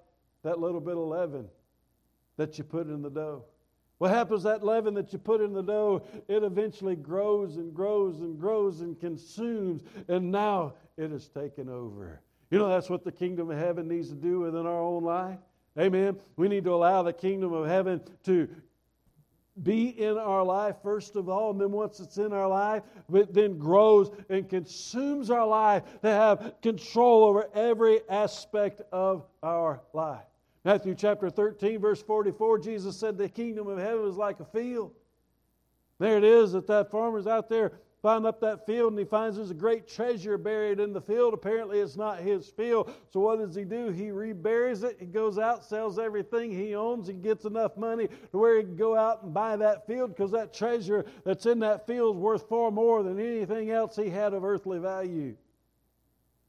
that 0.42 0.58
little 0.58 0.80
bit 0.80 0.96
of 0.96 1.04
leaven 1.04 1.48
that 2.36 2.58
you 2.58 2.64
put 2.64 2.88
in 2.88 3.02
the 3.02 3.10
dough. 3.10 3.44
What 3.98 4.10
happens 4.10 4.42
that 4.42 4.64
leaven 4.64 4.94
that 4.94 5.12
you 5.12 5.18
put 5.18 5.40
in 5.40 5.52
the 5.52 5.62
dough, 5.62 6.02
it 6.26 6.42
eventually 6.42 6.96
grows 6.96 7.56
and 7.56 7.72
grows 7.72 8.20
and 8.20 8.38
grows 8.38 8.80
and 8.80 8.98
consumes, 8.98 9.82
and 10.08 10.32
now 10.32 10.74
it 10.96 11.12
is 11.12 11.28
taken 11.28 11.68
over. 11.68 12.20
You 12.50 12.58
know, 12.58 12.68
that's 12.68 12.90
what 12.90 13.04
the 13.04 13.12
kingdom 13.12 13.50
of 13.50 13.58
heaven 13.58 13.88
needs 13.88 14.08
to 14.08 14.16
do 14.16 14.40
within 14.40 14.66
our 14.66 14.80
own 14.80 15.04
life. 15.04 15.38
Amen. 15.78 16.16
We 16.36 16.48
need 16.48 16.64
to 16.64 16.74
allow 16.74 17.02
the 17.02 17.12
kingdom 17.12 17.52
of 17.52 17.66
heaven 17.66 18.00
to 18.24 18.48
be 19.62 19.88
in 19.88 20.18
our 20.18 20.42
life 20.42 20.76
first 20.82 21.16
of 21.16 21.28
all, 21.28 21.50
and 21.50 21.60
then 21.60 21.70
once 21.70 22.00
it's 22.00 22.18
in 22.18 22.32
our 22.32 22.48
life, 22.48 22.82
it 23.12 23.32
then 23.32 23.58
grows 23.58 24.10
and 24.28 24.48
consumes 24.48 25.30
our 25.30 25.46
life 25.46 25.82
to 26.02 26.08
have 26.08 26.54
control 26.60 27.24
over 27.24 27.48
every 27.54 28.00
aspect 28.08 28.82
of 28.92 29.24
our 29.42 29.80
life. 29.92 30.24
Matthew 30.64 30.94
chapter 30.94 31.28
13, 31.28 31.78
verse 31.78 32.02
44, 32.02 32.58
Jesus 32.58 32.96
said, 32.96 33.18
The 33.18 33.28
kingdom 33.28 33.68
of 33.68 33.78
heaven 33.78 34.06
is 34.08 34.16
like 34.16 34.40
a 34.40 34.44
field. 34.44 34.92
There 35.98 36.16
it 36.16 36.24
is 36.24 36.52
that 36.52 36.66
that 36.68 36.90
farmer's 36.90 37.26
out 37.26 37.48
there 37.48 37.72
climb 38.04 38.26
up 38.26 38.38
that 38.38 38.66
field 38.66 38.92
and 38.92 38.98
he 38.98 39.04
finds 39.06 39.38
there's 39.38 39.50
a 39.50 39.54
great 39.54 39.88
treasure 39.88 40.36
buried 40.36 40.78
in 40.78 40.92
the 40.92 41.00
field. 41.00 41.32
Apparently, 41.32 41.78
it's 41.78 41.96
not 41.96 42.20
his 42.20 42.48
field. 42.50 42.92
So, 43.10 43.20
what 43.20 43.38
does 43.38 43.54
he 43.54 43.64
do? 43.64 43.88
He 43.88 44.10
reburies 44.10 44.82
it. 44.82 44.98
He 45.00 45.06
goes 45.06 45.38
out, 45.38 45.64
sells 45.64 45.98
everything 45.98 46.52
he 46.52 46.74
owns, 46.74 47.08
and 47.08 47.22
gets 47.22 47.46
enough 47.46 47.78
money 47.78 48.08
to 48.08 48.38
where 48.38 48.58
he 48.58 48.64
can 48.64 48.76
go 48.76 48.94
out 48.94 49.22
and 49.22 49.32
buy 49.32 49.56
that 49.56 49.86
field 49.86 50.10
because 50.10 50.30
that 50.32 50.52
treasure 50.52 51.06
that's 51.24 51.46
in 51.46 51.58
that 51.60 51.86
field 51.86 52.16
is 52.16 52.20
worth 52.20 52.46
far 52.46 52.70
more 52.70 53.02
than 53.02 53.18
anything 53.18 53.70
else 53.70 53.96
he 53.96 54.10
had 54.10 54.34
of 54.34 54.44
earthly 54.44 54.78
value. 54.78 55.34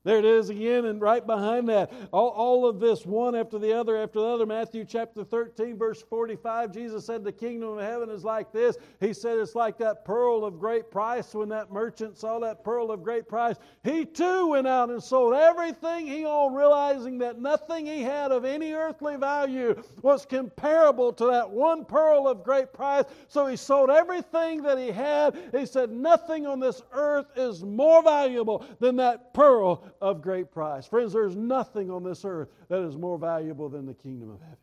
There 0.06 0.20
it 0.20 0.26
is 0.26 0.52
again, 0.52 0.86
and 0.86 1.02
right 1.02 1.26
behind 1.26 1.68
that, 1.70 1.91
all, 2.13 2.30
all 2.30 2.68
of 2.68 2.80
this, 2.80 3.08
one 3.08 3.34
after 3.34 3.58
the 3.58 3.74
other 3.74 3.98
after 3.98 4.20
the 4.20 4.28
other. 4.28 4.46
Matthew 4.46 4.86
chapter 4.86 5.24
13, 5.24 5.80
verse 5.80 6.04
45, 6.08 6.72
Jesus 6.72 7.08
said, 7.08 7.24
The 7.24 7.32
kingdom 7.32 7.80
of 7.80 7.84
heaven 7.84 8.12
is 8.12 8.24
like 8.24 8.54
this. 8.54 8.78
He 9.00 9.13
said, 9.13 9.39
It's 9.39 9.56
like 9.56 9.80
that 9.80 10.06
pearl 10.06 10.46
of 10.46 10.60
great 10.60 10.91
price. 10.91 11.34
When 11.34 11.50
that 11.50 11.72
merchant 11.72 12.20
saw 12.20 12.38
that 12.41 12.63
pearl 12.63 12.91
of 12.91 13.02
great 13.04 13.28
price, 13.28 13.56
he 13.84 14.06
too 14.06 14.50
went 14.50 14.68
out 14.68 14.91
and 14.91 15.02
sold 15.02 15.34
everything 15.34 16.06
he 16.06 16.24
owned, 16.24 16.56
realizing 16.56 17.18
that 17.18 17.41
nothing 17.41 17.88
he 17.88 18.04
had 18.04 18.32
of 18.32 18.46
any 18.46 18.74
earthly 18.74 19.15
value 19.15 19.82
was 20.04 20.24
comparable 20.24 21.13
to 21.13 21.26
that 21.26 21.50
one 21.50 21.84
pearl 21.84 22.28
of 22.28 22.44
great 22.44 22.72
price. 22.74 23.06
So 23.28 23.48
he 23.48 23.56
sold 23.56 23.89
everything 23.89 24.62
that 24.62 24.78
he 24.78 24.91
had. 24.91 25.36
He 25.52 25.65
said, 25.65 25.89
Nothing 25.89 26.46
on 26.46 26.60
this 26.60 26.84
earth 26.91 27.26
is 27.36 27.63
more 27.63 28.04
valuable 28.04 28.63
than 28.80 28.98
that 28.98 29.34
pearl 29.34 29.84
of 30.02 30.22
great 30.22 30.52
price. 30.52 30.86
Friends, 30.86 31.14
there's 31.14 31.36
nothing 31.36 31.90
on 31.90 32.04
this 32.04 32.26
earth 32.26 32.50
that 32.70 32.82
is 32.82 32.98
more 32.98 33.18
valuable 33.18 33.70
than 33.70 33.86
the 33.86 33.94
kingdom 33.94 34.32
of 34.32 34.40
heaven. 34.40 34.58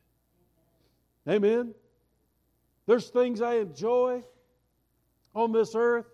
Amen. 1.29 1.75
There's 2.87 3.09
things 3.09 3.41
I 3.41 3.57
enjoy 3.57 4.23
on 5.35 5.53
this 5.53 5.75
earth. 5.75 6.07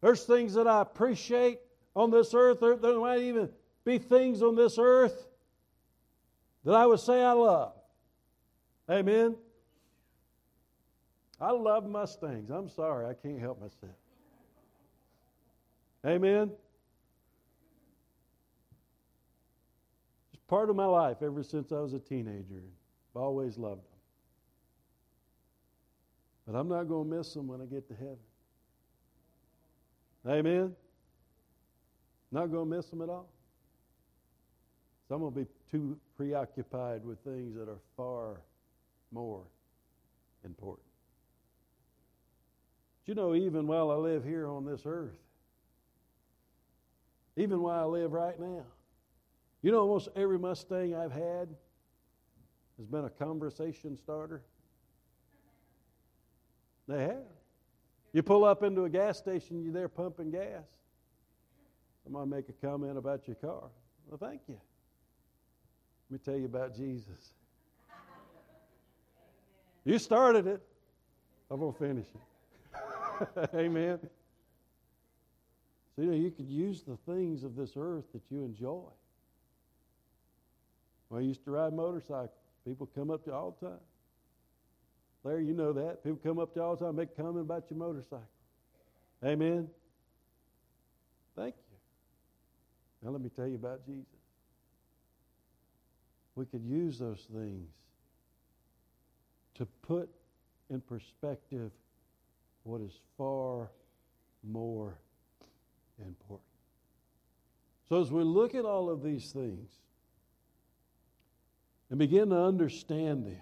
There's 0.00 0.24
things 0.24 0.54
that 0.54 0.66
I 0.66 0.82
appreciate 0.82 1.58
on 1.94 2.10
this 2.10 2.32
earth. 2.34 2.60
There, 2.60 2.76
there 2.76 2.98
might 2.98 3.22
even 3.22 3.48
be 3.84 3.98
things 3.98 4.42
on 4.42 4.54
this 4.54 4.78
earth 4.78 5.26
that 6.64 6.74
I 6.74 6.86
would 6.86 7.00
say 7.00 7.22
I 7.22 7.32
love. 7.32 7.72
Amen. 8.90 9.36
I 11.40 11.50
love 11.50 11.88
Mustangs. 11.88 12.50
I'm 12.50 12.68
sorry, 12.68 13.06
I 13.06 13.14
can't 13.14 13.40
help 13.40 13.60
myself. 13.60 13.92
Amen. 16.04 16.50
Part 20.48 20.70
of 20.70 20.76
my 20.76 20.86
life 20.86 21.18
ever 21.22 21.42
since 21.42 21.72
I 21.72 21.80
was 21.80 21.92
a 21.92 21.98
teenager. 21.98 22.62
I've 23.14 23.22
always 23.22 23.58
loved 23.58 23.80
them. 23.80 23.98
But 26.46 26.58
I'm 26.58 26.68
not 26.68 26.84
going 26.84 27.10
to 27.10 27.16
miss 27.16 27.34
them 27.34 27.48
when 27.48 27.60
I 27.60 27.64
get 27.64 27.88
to 27.88 27.94
heaven. 27.94 28.18
Amen? 30.28 30.74
Not 32.30 32.50
going 32.50 32.70
to 32.70 32.76
miss 32.76 32.86
them 32.86 33.02
at 33.02 33.08
all. 33.08 33.28
So 35.08 35.14
I'm 35.14 35.20
going 35.20 35.32
to 35.32 35.40
be 35.40 35.46
too 35.70 35.98
preoccupied 36.16 37.04
with 37.04 37.18
things 37.20 37.54
that 37.56 37.68
are 37.68 37.78
far 37.96 38.40
more 39.12 39.42
important. 40.44 40.86
But 43.06 43.08
you 43.08 43.14
know, 43.14 43.34
even 43.34 43.66
while 43.66 43.90
I 43.90 43.94
live 43.94 44.24
here 44.24 44.48
on 44.48 44.64
this 44.64 44.82
earth, 44.84 45.16
even 47.36 47.60
while 47.60 47.80
I 47.80 47.84
live 47.84 48.12
right 48.12 48.38
now, 48.40 48.64
you 49.66 49.72
know, 49.72 49.80
almost 49.80 50.10
every 50.14 50.38
Mustang 50.38 50.94
I've 50.94 51.10
had 51.10 51.48
has 52.78 52.86
been 52.86 53.04
a 53.04 53.10
conversation 53.10 53.96
starter. 53.96 54.40
They 56.86 57.00
have. 57.00 57.24
You 58.12 58.22
pull 58.22 58.44
up 58.44 58.62
into 58.62 58.84
a 58.84 58.88
gas 58.88 59.18
station, 59.18 59.60
you're 59.64 59.72
there 59.72 59.88
pumping 59.88 60.30
gas. 60.30 60.62
Somebody 62.04 62.30
make 62.30 62.48
a 62.48 62.52
comment 62.64 62.96
about 62.96 63.26
your 63.26 63.34
car. 63.34 63.64
Well, 64.06 64.18
thank 64.20 64.42
you. 64.46 64.56
Let 66.10 66.20
me 66.20 66.24
tell 66.24 66.38
you 66.38 66.46
about 66.46 66.76
Jesus. 66.76 67.32
You 69.84 69.98
started 69.98 70.46
it. 70.46 70.62
I'm 71.50 71.58
going 71.58 71.72
to 71.72 71.78
finish 71.80 72.06
it. 72.14 73.50
Amen. 73.56 73.98
So, 75.96 76.02
you 76.02 76.06
know, 76.06 76.16
you 76.16 76.30
could 76.30 76.48
use 76.48 76.84
the 76.84 76.96
things 77.12 77.42
of 77.42 77.56
this 77.56 77.72
earth 77.76 78.04
that 78.12 78.22
you 78.30 78.44
enjoy. 78.44 78.84
When 81.08 81.22
I 81.22 81.24
used 81.24 81.44
to 81.44 81.50
ride 81.50 81.72
motorcycles, 81.72 82.30
people 82.64 82.88
come 82.94 83.10
up 83.10 83.24
to 83.24 83.30
you 83.30 83.36
all 83.36 83.56
the 83.60 83.66
time. 83.68 83.78
Larry, 85.24 85.46
you 85.46 85.54
know 85.54 85.72
that. 85.72 86.02
People 86.02 86.20
come 86.22 86.38
up 86.38 86.54
to 86.54 86.60
you 86.60 86.64
all 86.64 86.76
the 86.76 86.84
time, 86.84 86.96
make 86.96 87.16
comment 87.16 87.40
about 87.44 87.64
your 87.70 87.78
motorcycle. 87.78 88.22
Amen. 89.24 89.68
Thank 91.36 91.54
you. 91.56 91.76
Now 93.02 93.10
let 93.10 93.20
me 93.20 93.28
tell 93.28 93.46
you 93.46 93.56
about 93.56 93.84
Jesus. 93.86 94.06
We 96.34 96.44
could 96.44 96.64
use 96.64 96.98
those 96.98 97.26
things 97.32 97.70
to 99.54 99.66
put 99.82 100.08
in 100.70 100.80
perspective 100.80 101.70
what 102.64 102.80
is 102.80 102.92
far 103.16 103.70
more 104.42 104.98
important. 105.98 106.40
So 107.88 108.02
as 108.02 108.10
we 108.10 108.22
look 108.22 108.54
at 108.54 108.64
all 108.64 108.90
of 108.90 109.02
these 109.02 109.30
things, 109.30 109.70
and 111.90 111.98
begin 111.98 112.30
to 112.30 112.36
understand 112.36 113.26
them. 113.26 113.40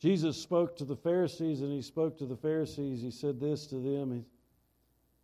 Jesus 0.00 0.40
spoke 0.40 0.76
to 0.76 0.84
the 0.84 0.96
Pharisees, 0.96 1.60
and 1.60 1.72
he 1.72 1.82
spoke 1.82 2.18
to 2.18 2.26
the 2.26 2.36
Pharisees. 2.36 3.02
He 3.02 3.10
said 3.10 3.40
this 3.40 3.66
to 3.66 3.76
them. 3.76 4.24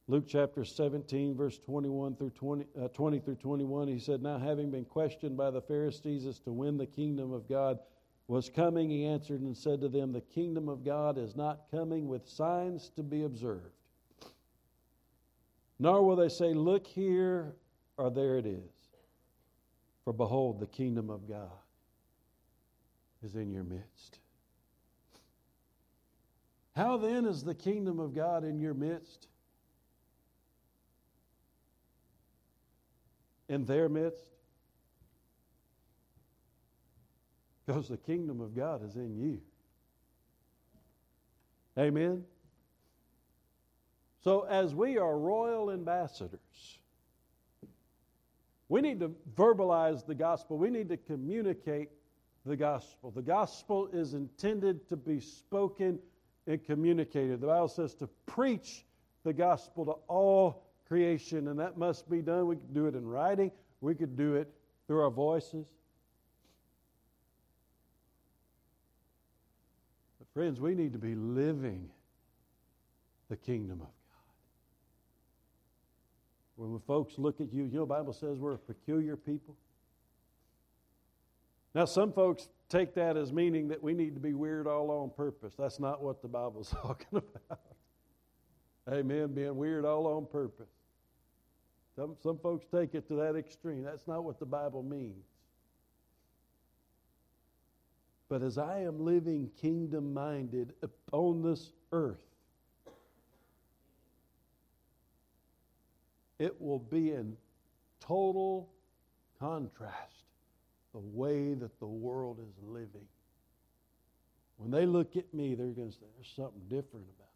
Luke 0.07 0.25
chapter 0.29 0.65
17, 0.65 1.35
verse 1.35 1.59
21 1.59 2.17
through 2.17 2.31
20, 2.31 2.67
uh, 2.83 2.89
20 2.89 3.21
through 3.21 3.37
21, 3.37 3.89
he 3.89 3.99
said, 3.99 4.21
Now 4.21 4.37
having 4.37 4.71
been 4.71 4.85
questioned 4.85 5.37
by 5.37 5.51
the 5.51 5.63
Pharisees 5.63 6.27
as 6.27 6.41
to 6.41 6.53
when 6.53 6.77
the 6.77 6.87
kingdom 6.87 7.33
of 7.33 7.49
God 7.49 7.79
was 8.27 8.51
coming, 8.51 8.91
he 8.91 9.07
answered 9.07 9.41
and 9.41 9.57
said 9.57 9.81
to 9.81 9.89
them, 9.89 10.13
The 10.13 10.21
kingdom 10.21 10.69
of 10.69 10.85
God 10.85 11.17
is 11.17 11.37
not 11.37 11.71
coming 11.71 12.09
with 12.09 12.29
signs 12.29 12.91
to 12.97 13.03
be 13.03 13.25
observed. 13.25 13.73
Nor 15.79 16.03
will 16.03 16.17
they 16.17 16.29
say, 16.29 16.53
Look 16.53 16.87
here, 16.87 17.55
or 17.97 18.11
there 18.11 18.37
it 18.37 18.47
is. 18.47 18.84
For 20.05 20.13
behold, 20.13 20.61
the 20.61 20.67
kingdom 20.67 21.09
of 21.09 21.29
God 21.29 21.51
is 23.23 23.35
in 23.35 23.51
your 23.51 23.65
midst. 23.65 24.19
How 26.77 26.97
then 26.97 27.25
is 27.25 27.43
the 27.43 27.55
kingdom 27.55 27.99
of 28.01 28.15
God 28.15 28.45
in 28.45 28.59
your 28.59 28.75
midst? 28.75 29.29
In 33.49 33.65
their 33.65 33.89
midst? 33.89 34.27
Because 37.65 37.89
the 37.89 37.97
kingdom 37.97 38.41
of 38.41 38.55
God 38.55 38.85
is 38.85 38.97
in 38.97 39.17
you. 39.17 39.41
Amen? 41.79 42.25
So, 44.23 44.43
as 44.43 44.75
we 44.75 44.99
are 44.99 45.19
royal 45.19 45.71
ambassadors, 45.71 46.79
we 48.75 48.81
need 48.81 48.99
to 48.99 49.15
verbalize 49.37 50.05
the 50.05 50.17
gospel. 50.17 50.59
We 50.59 50.69
need 50.69 50.89
to 50.89 50.97
communicate 50.97 51.91
the 52.45 52.57
gospel. 52.57 53.13
The 53.13 53.23
gospel 53.23 53.89
is 53.93 54.15
intended 54.15 54.89
to 54.89 54.97
be 54.97 55.21
spoken 55.21 56.01
and 56.49 56.65
communicated. 56.65 57.41
The 57.41 57.47
Bible 57.47 57.69
says 57.69 57.95
to 57.95 58.09
preach 58.27 58.85
the 59.23 59.33
gospel 59.33 59.85
to 59.85 59.93
all 60.09 60.67
creation, 60.89 61.47
and 61.47 61.61
that 61.61 61.79
must 61.79 62.11
be 62.11 62.21
done. 62.21 62.49
We 62.49 62.57
could 62.57 62.75
do 62.75 62.87
it 62.87 62.97
in 62.97 63.07
writing, 63.07 63.53
we 63.81 63.95
could 63.95 64.17
do 64.17 64.35
it 64.35 64.53
through 64.89 65.05
our 65.05 65.11
voices. 65.11 65.67
But, 70.19 70.27
friends, 70.35 70.61
we 70.61 70.75
need 70.75 70.95
to 70.95 70.99
be 70.99 71.15
living 71.15 71.91
the 73.29 73.37
kingdom 73.37 73.83
of 73.83 73.87
God. 73.87 74.04
When 76.57 76.79
folks 76.87 77.19
look 77.19 77.41
at 77.41 77.53
you, 77.53 77.65
you 77.65 77.75
know, 77.75 77.81
the 77.81 77.87
Bible 77.87 78.13
says 78.13 78.39
we're 78.39 78.55
a 78.55 78.59
peculiar 78.59 79.17
people. 79.17 79.57
Now, 81.75 81.85
some 81.85 82.13
folks 82.13 82.49
take 82.69 82.95
that 82.95 83.17
as 83.17 83.33
meaning 83.33 83.69
that 83.69 83.83
we 83.83 83.95
need 83.95 84.15
to 84.15 84.21
be 84.21 84.35
weird 84.35 84.67
all 84.69 84.91
on 84.91 85.11
purpose. 85.11 85.55
That's 85.59 85.81
not 85.81 86.03
what 86.03 86.23
the 86.23 86.29
Bible's 86.29 86.71
talking 86.83 87.09
about. 87.13 87.61
Amen. 88.91 89.33
Being 89.35 89.57
weird 89.57 89.85
all 89.85 90.07
on 90.07 90.27
purpose. 90.27 90.69
Some, 91.97 92.17
some 92.23 92.39
folks 92.39 92.67
take 92.73 92.95
it 92.95 93.09
to 93.09 93.15
that 93.17 93.37
extreme. 93.37 93.83
That's 93.83 94.07
not 94.07 94.25
what 94.25 94.39
the 94.39 94.47
Bible 94.47 94.83
means. 94.83 95.25
But 98.29 98.43
as 98.43 98.59
I 98.59 98.81
am 98.81 99.05
living 99.05 99.51
kingdom 99.61 100.13
minded 100.13 100.73
upon 100.83 101.43
this 101.43 101.71
earth, 101.93 102.34
it 106.39 106.61
will 106.61 106.79
be 106.79 107.11
in 107.11 107.37
total 108.01 108.69
contrast 109.39 110.25
the 110.93 111.01
way 111.01 111.55
that 111.55 111.79
the 111.81 111.87
world 111.87 112.39
is 112.41 112.55
living. 112.63 113.07
When 114.57 114.71
they 114.71 114.87
look 114.87 115.17
at 115.17 115.33
me, 115.35 115.55
they're 115.55 115.67
going 115.67 115.91
to 115.91 115.95
say, 115.95 116.07
there's 116.17 116.33
something 116.35 116.63
different 116.69 117.07
about 117.17 117.29
it. 117.29 117.35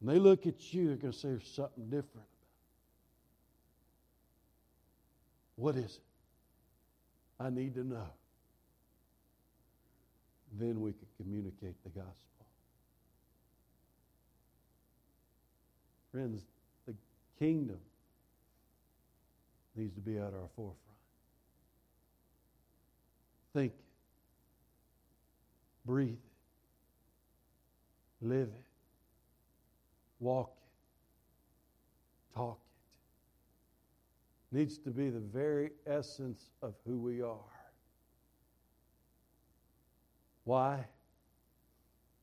When 0.00 0.14
they 0.14 0.20
look 0.20 0.46
at 0.46 0.72
you, 0.72 0.88
they're 0.88 0.96
going 0.96 1.12
to 1.12 1.18
say, 1.18 1.28
there's 1.28 1.46
something 1.54 1.84
different 1.84 2.08
about 2.14 2.26
it. 2.26 2.42
What 5.56 5.76
is 5.76 5.96
it? 5.96 6.00
I 7.38 7.50
need 7.50 7.74
to 7.74 7.84
know. 7.84 8.08
Then 10.58 10.80
we 10.80 10.92
can 10.92 11.06
communicate 11.16 11.82
the 11.84 11.90
gospel. 11.90 12.46
Friends, 16.10 16.42
kingdom 17.42 17.78
needs 19.74 19.92
to 19.94 20.00
be 20.00 20.16
at 20.16 20.32
our 20.32 20.48
forefront. 20.54 20.78
Think 23.52 23.72
it. 23.72 23.84
Breathe 25.84 26.10
it. 28.20 28.24
Live 28.24 28.46
it. 28.46 28.64
Walk 30.20 30.52
it. 30.52 32.36
Talk 32.36 32.60
it. 34.52 34.56
Needs 34.56 34.78
to 34.78 34.90
be 34.90 35.10
the 35.10 35.18
very 35.18 35.70
essence 35.84 36.46
of 36.62 36.74
who 36.86 36.96
we 36.96 37.22
are. 37.22 37.38
Why? 40.44 40.84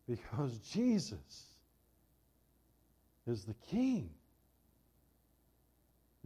Because 0.07 0.57
Jesus 0.73 1.43
is 3.27 3.43
the 3.43 3.55
King. 3.69 4.09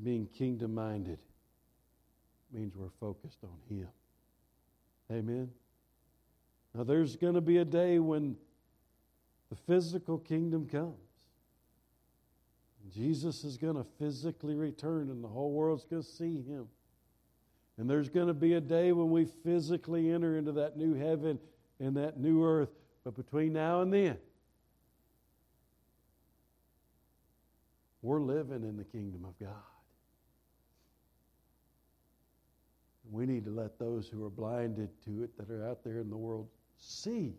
Being 0.01 0.27
kingdom 0.27 0.73
minded 0.73 1.19
means 2.51 2.75
we're 2.75 2.89
focused 2.99 3.39
on 3.43 3.75
Him. 3.75 3.87
Amen. 5.11 5.49
Now, 6.73 6.83
there's 6.83 7.15
going 7.15 7.35
to 7.35 7.41
be 7.41 7.57
a 7.57 7.65
day 7.65 7.99
when 7.99 8.35
the 9.49 9.55
physical 9.55 10.17
kingdom 10.17 10.67
comes. 10.67 10.95
Jesus 12.91 13.43
is 13.43 13.57
going 13.57 13.75
to 13.75 13.85
physically 13.99 14.55
return, 14.55 15.09
and 15.09 15.23
the 15.23 15.27
whole 15.27 15.51
world's 15.51 15.85
going 15.85 16.01
to 16.01 16.07
see 16.07 16.41
him. 16.41 16.67
And 17.77 17.89
there's 17.89 18.09
going 18.09 18.27
to 18.27 18.33
be 18.33 18.53
a 18.53 18.61
day 18.61 18.91
when 18.91 19.09
we 19.09 19.25
physically 19.25 20.11
enter 20.11 20.37
into 20.37 20.51
that 20.53 20.77
new 20.77 20.93
heaven 20.93 21.39
and 21.79 21.95
that 21.97 22.19
new 22.19 22.43
earth. 22.43 22.69
But 23.03 23.15
between 23.15 23.53
now 23.53 23.81
and 23.81 23.93
then, 23.93 24.17
we're 28.01 28.21
living 28.21 28.63
in 28.63 28.77
the 28.77 28.83
kingdom 28.83 29.25
of 29.25 29.37
God. 29.39 29.72
We 33.11 33.25
need 33.25 33.45
to 33.45 33.51
let 33.51 33.77
those 33.77 34.07
who 34.07 34.25
are 34.25 34.29
blinded 34.29 34.89
to 35.05 35.23
it 35.23 35.37
that 35.37 35.49
are 35.49 35.67
out 35.67 35.83
there 35.83 35.99
in 35.99 36.09
the 36.09 36.17
world 36.17 36.47
see 36.77 37.33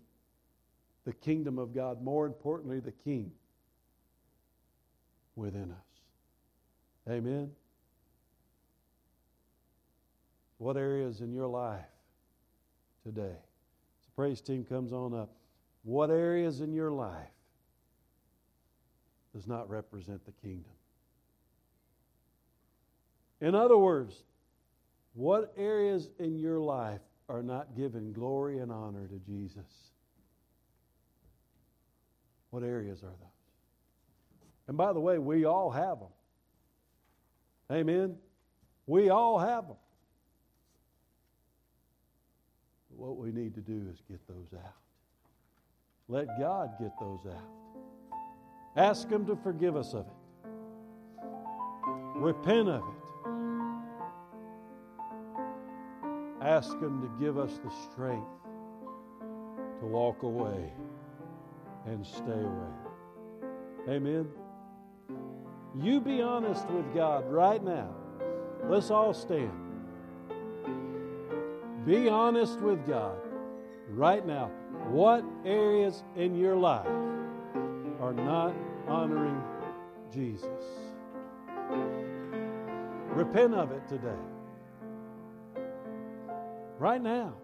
the 1.04 1.12
kingdom 1.12 1.58
of 1.58 1.74
God, 1.74 2.02
more 2.02 2.26
importantly, 2.26 2.80
the 2.80 2.92
King 2.92 3.30
within 5.36 5.70
us. 5.70 7.10
Amen. 7.10 7.50
What 10.58 10.76
areas 10.76 11.20
in 11.20 11.32
your 11.32 11.46
life 11.46 11.84
today? 13.02 13.22
As 13.22 14.06
the 14.06 14.12
praise 14.16 14.40
team 14.40 14.64
comes 14.64 14.92
on 14.92 15.12
up, 15.12 15.30
what 15.82 16.10
areas 16.10 16.60
in 16.60 16.72
your 16.72 16.90
life 16.90 17.28
does 19.34 19.46
not 19.46 19.68
represent 19.68 20.24
the 20.24 20.32
kingdom? 20.32 20.72
In 23.40 23.54
other 23.54 23.76
words, 23.76 24.22
what 25.14 25.52
areas 25.56 26.10
in 26.18 26.38
your 26.38 26.60
life 26.60 27.00
are 27.28 27.42
not 27.42 27.76
giving 27.76 28.12
glory 28.12 28.58
and 28.58 28.70
honor 28.70 29.06
to 29.06 29.18
Jesus? 29.20 29.90
What 32.50 32.62
areas 32.62 33.02
are 33.02 33.06
those? 33.06 33.28
And 34.68 34.76
by 34.76 34.92
the 34.92 35.00
way, 35.00 35.18
we 35.18 35.44
all 35.44 35.70
have 35.70 36.00
them. 36.00 36.08
Amen? 37.70 38.16
We 38.86 39.10
all 39.10 39.38
have 39.38 39.68
them. 39.68 39.76
What 42.96 43.16
we 43.16 43.32
need 43.32 43.54
to 43.54 43.60
do 43.60 43.86
is 43.90 44.00
get 44.08 44.26
those 44.28 44.48
out. 44.54 44.74
Let 46.08 46.26
God 46.38 46.74
get 46.78 46.92
those 47.00 47.26
out. 47.26 47.50
Ask 48.76 49.08
Him 49.08 49.26
to 49.26 49.36
forgive 49.36 49.76
us 49.76 49.94
of 49.94 50.06
it. 50.06 50.48
Repent 52.16 52.68
of 52.68 52.82
it. 52.82 53.03
Ask 56.44 56.72
Him 56.78 57.00
to 57.00 57.24
give 57.24 57.38
us 57.38 57.58
the 57.64 57.70
strength 57.90 58.26
to 59.80 59.86
walk 59.86 60.22
away 60.22 60.72
and 61.86 62.06
stay 62.06 62.32
away. 62.32 62.74
Amen. 63.88 64.28
You 65.80 66.00
be 66.00 66.22
honest 66.22 66.68
with 66.68 66.94
God 66.94 67.30
right 67.30 67.62
now. 67.62 67.94
Let's 68.68 68.90
all 68.90 69.12
stand. 69.12 69.52
Be 71.84 72.08
honest 72.08 72.60
with 72.60 72.86
God 72.86 73.18
right 73.90 74.24
now. 74.26 74.50
What 74.88 75.24
areas 75.44 76.02
in 76.16 76.34
your 76.34 76.56
life 76.56 76.86
are 78.00 78.14
not 78.14 78.54
honoring 78.86 79.42
Jesus? 80.12 80.48
Repent 83.14 83.54
of 83.54 83.72
it 83.72 83.86
today. 83.88 84.33
Right 86.78 87.02
now. 87.02 87.34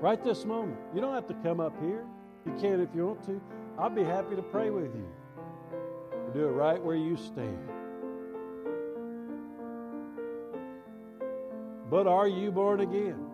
Right 0.00 0.22
this 0.22 0.44
moment. 0.44 0.78
You 0.94 1.00
don't 1.00 1.14
have 1.14 1.28
to 1.28 1.34
come 1.34 1.60
up 1.60 1.78
here. 1.80 2.04
You 2.44 2.52
can 2.60 2.80
if 2.80 2.88
you 2.94 3.06
want 3.06 3.24
to. 3.26 3.40
I'll 3.78 3.90
be 3.90 4.04
happy 4.04 4.36
to 4.36 4.42
pray 4.42 4.70
with 4.70 4.94
you. 4.94 5.06
you 6.12 6.30
do 6.34 6.44
it 6.44 6.52
right 6.52 6.82
where 6.82 6.96
you 6.96 7.16
stand. 7.16 7.68
But 11.88 12.06
are 12.06 12.26
you 12.26 12.50
born 12.50 12.80
again? 12.80 13.26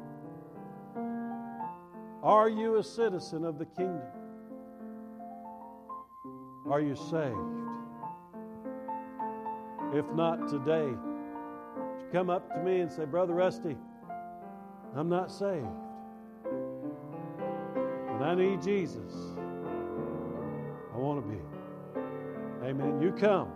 Are 2.23 2.49
you 2.49 2.77
a 2.77 2.83
citizen 2.83 3.45
of 3.45 3.59
the 3.59 3.65
kingdom? 3.65 4.03
Are 6.69 6.81
you 6.81 6.97
saved? 6.97 7.37
If 9.95 10.05
not 10.13 10.49
today, 10.49 10.93
come 12.13 12.29
up 12.29 12.53
to 12.53 12.63
me 12.63 12.81
and 12.81 12.93
say, 12.93 13.07
Brother 13.07 13.33
Rusty, 13.33 13.77
I'm 14.97 15.09
not 15.09 15.31
saved. 15.31 15.67
And 18.11 18.25
I 18.25 18.35
need 18.35 18.63
Jesus. 18.63 19.13
I 20.95 20.97
want 20.97 21.25
to 21.25 21.31
be. 21.31 21.41
Amen. 22.65 23.01
You 23.01 23.13
come 23.13 23.53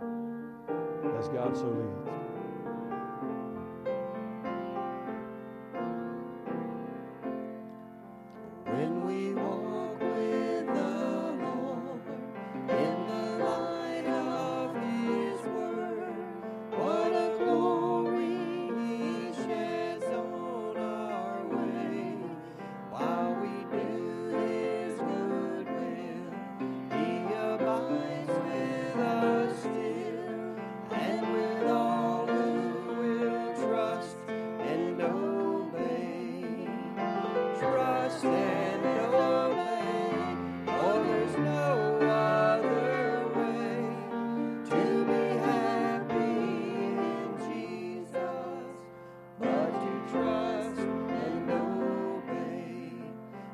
as 1.19 1.27
God 1.29 1.55
so 1.57 1.67
leads. 1.67 2.22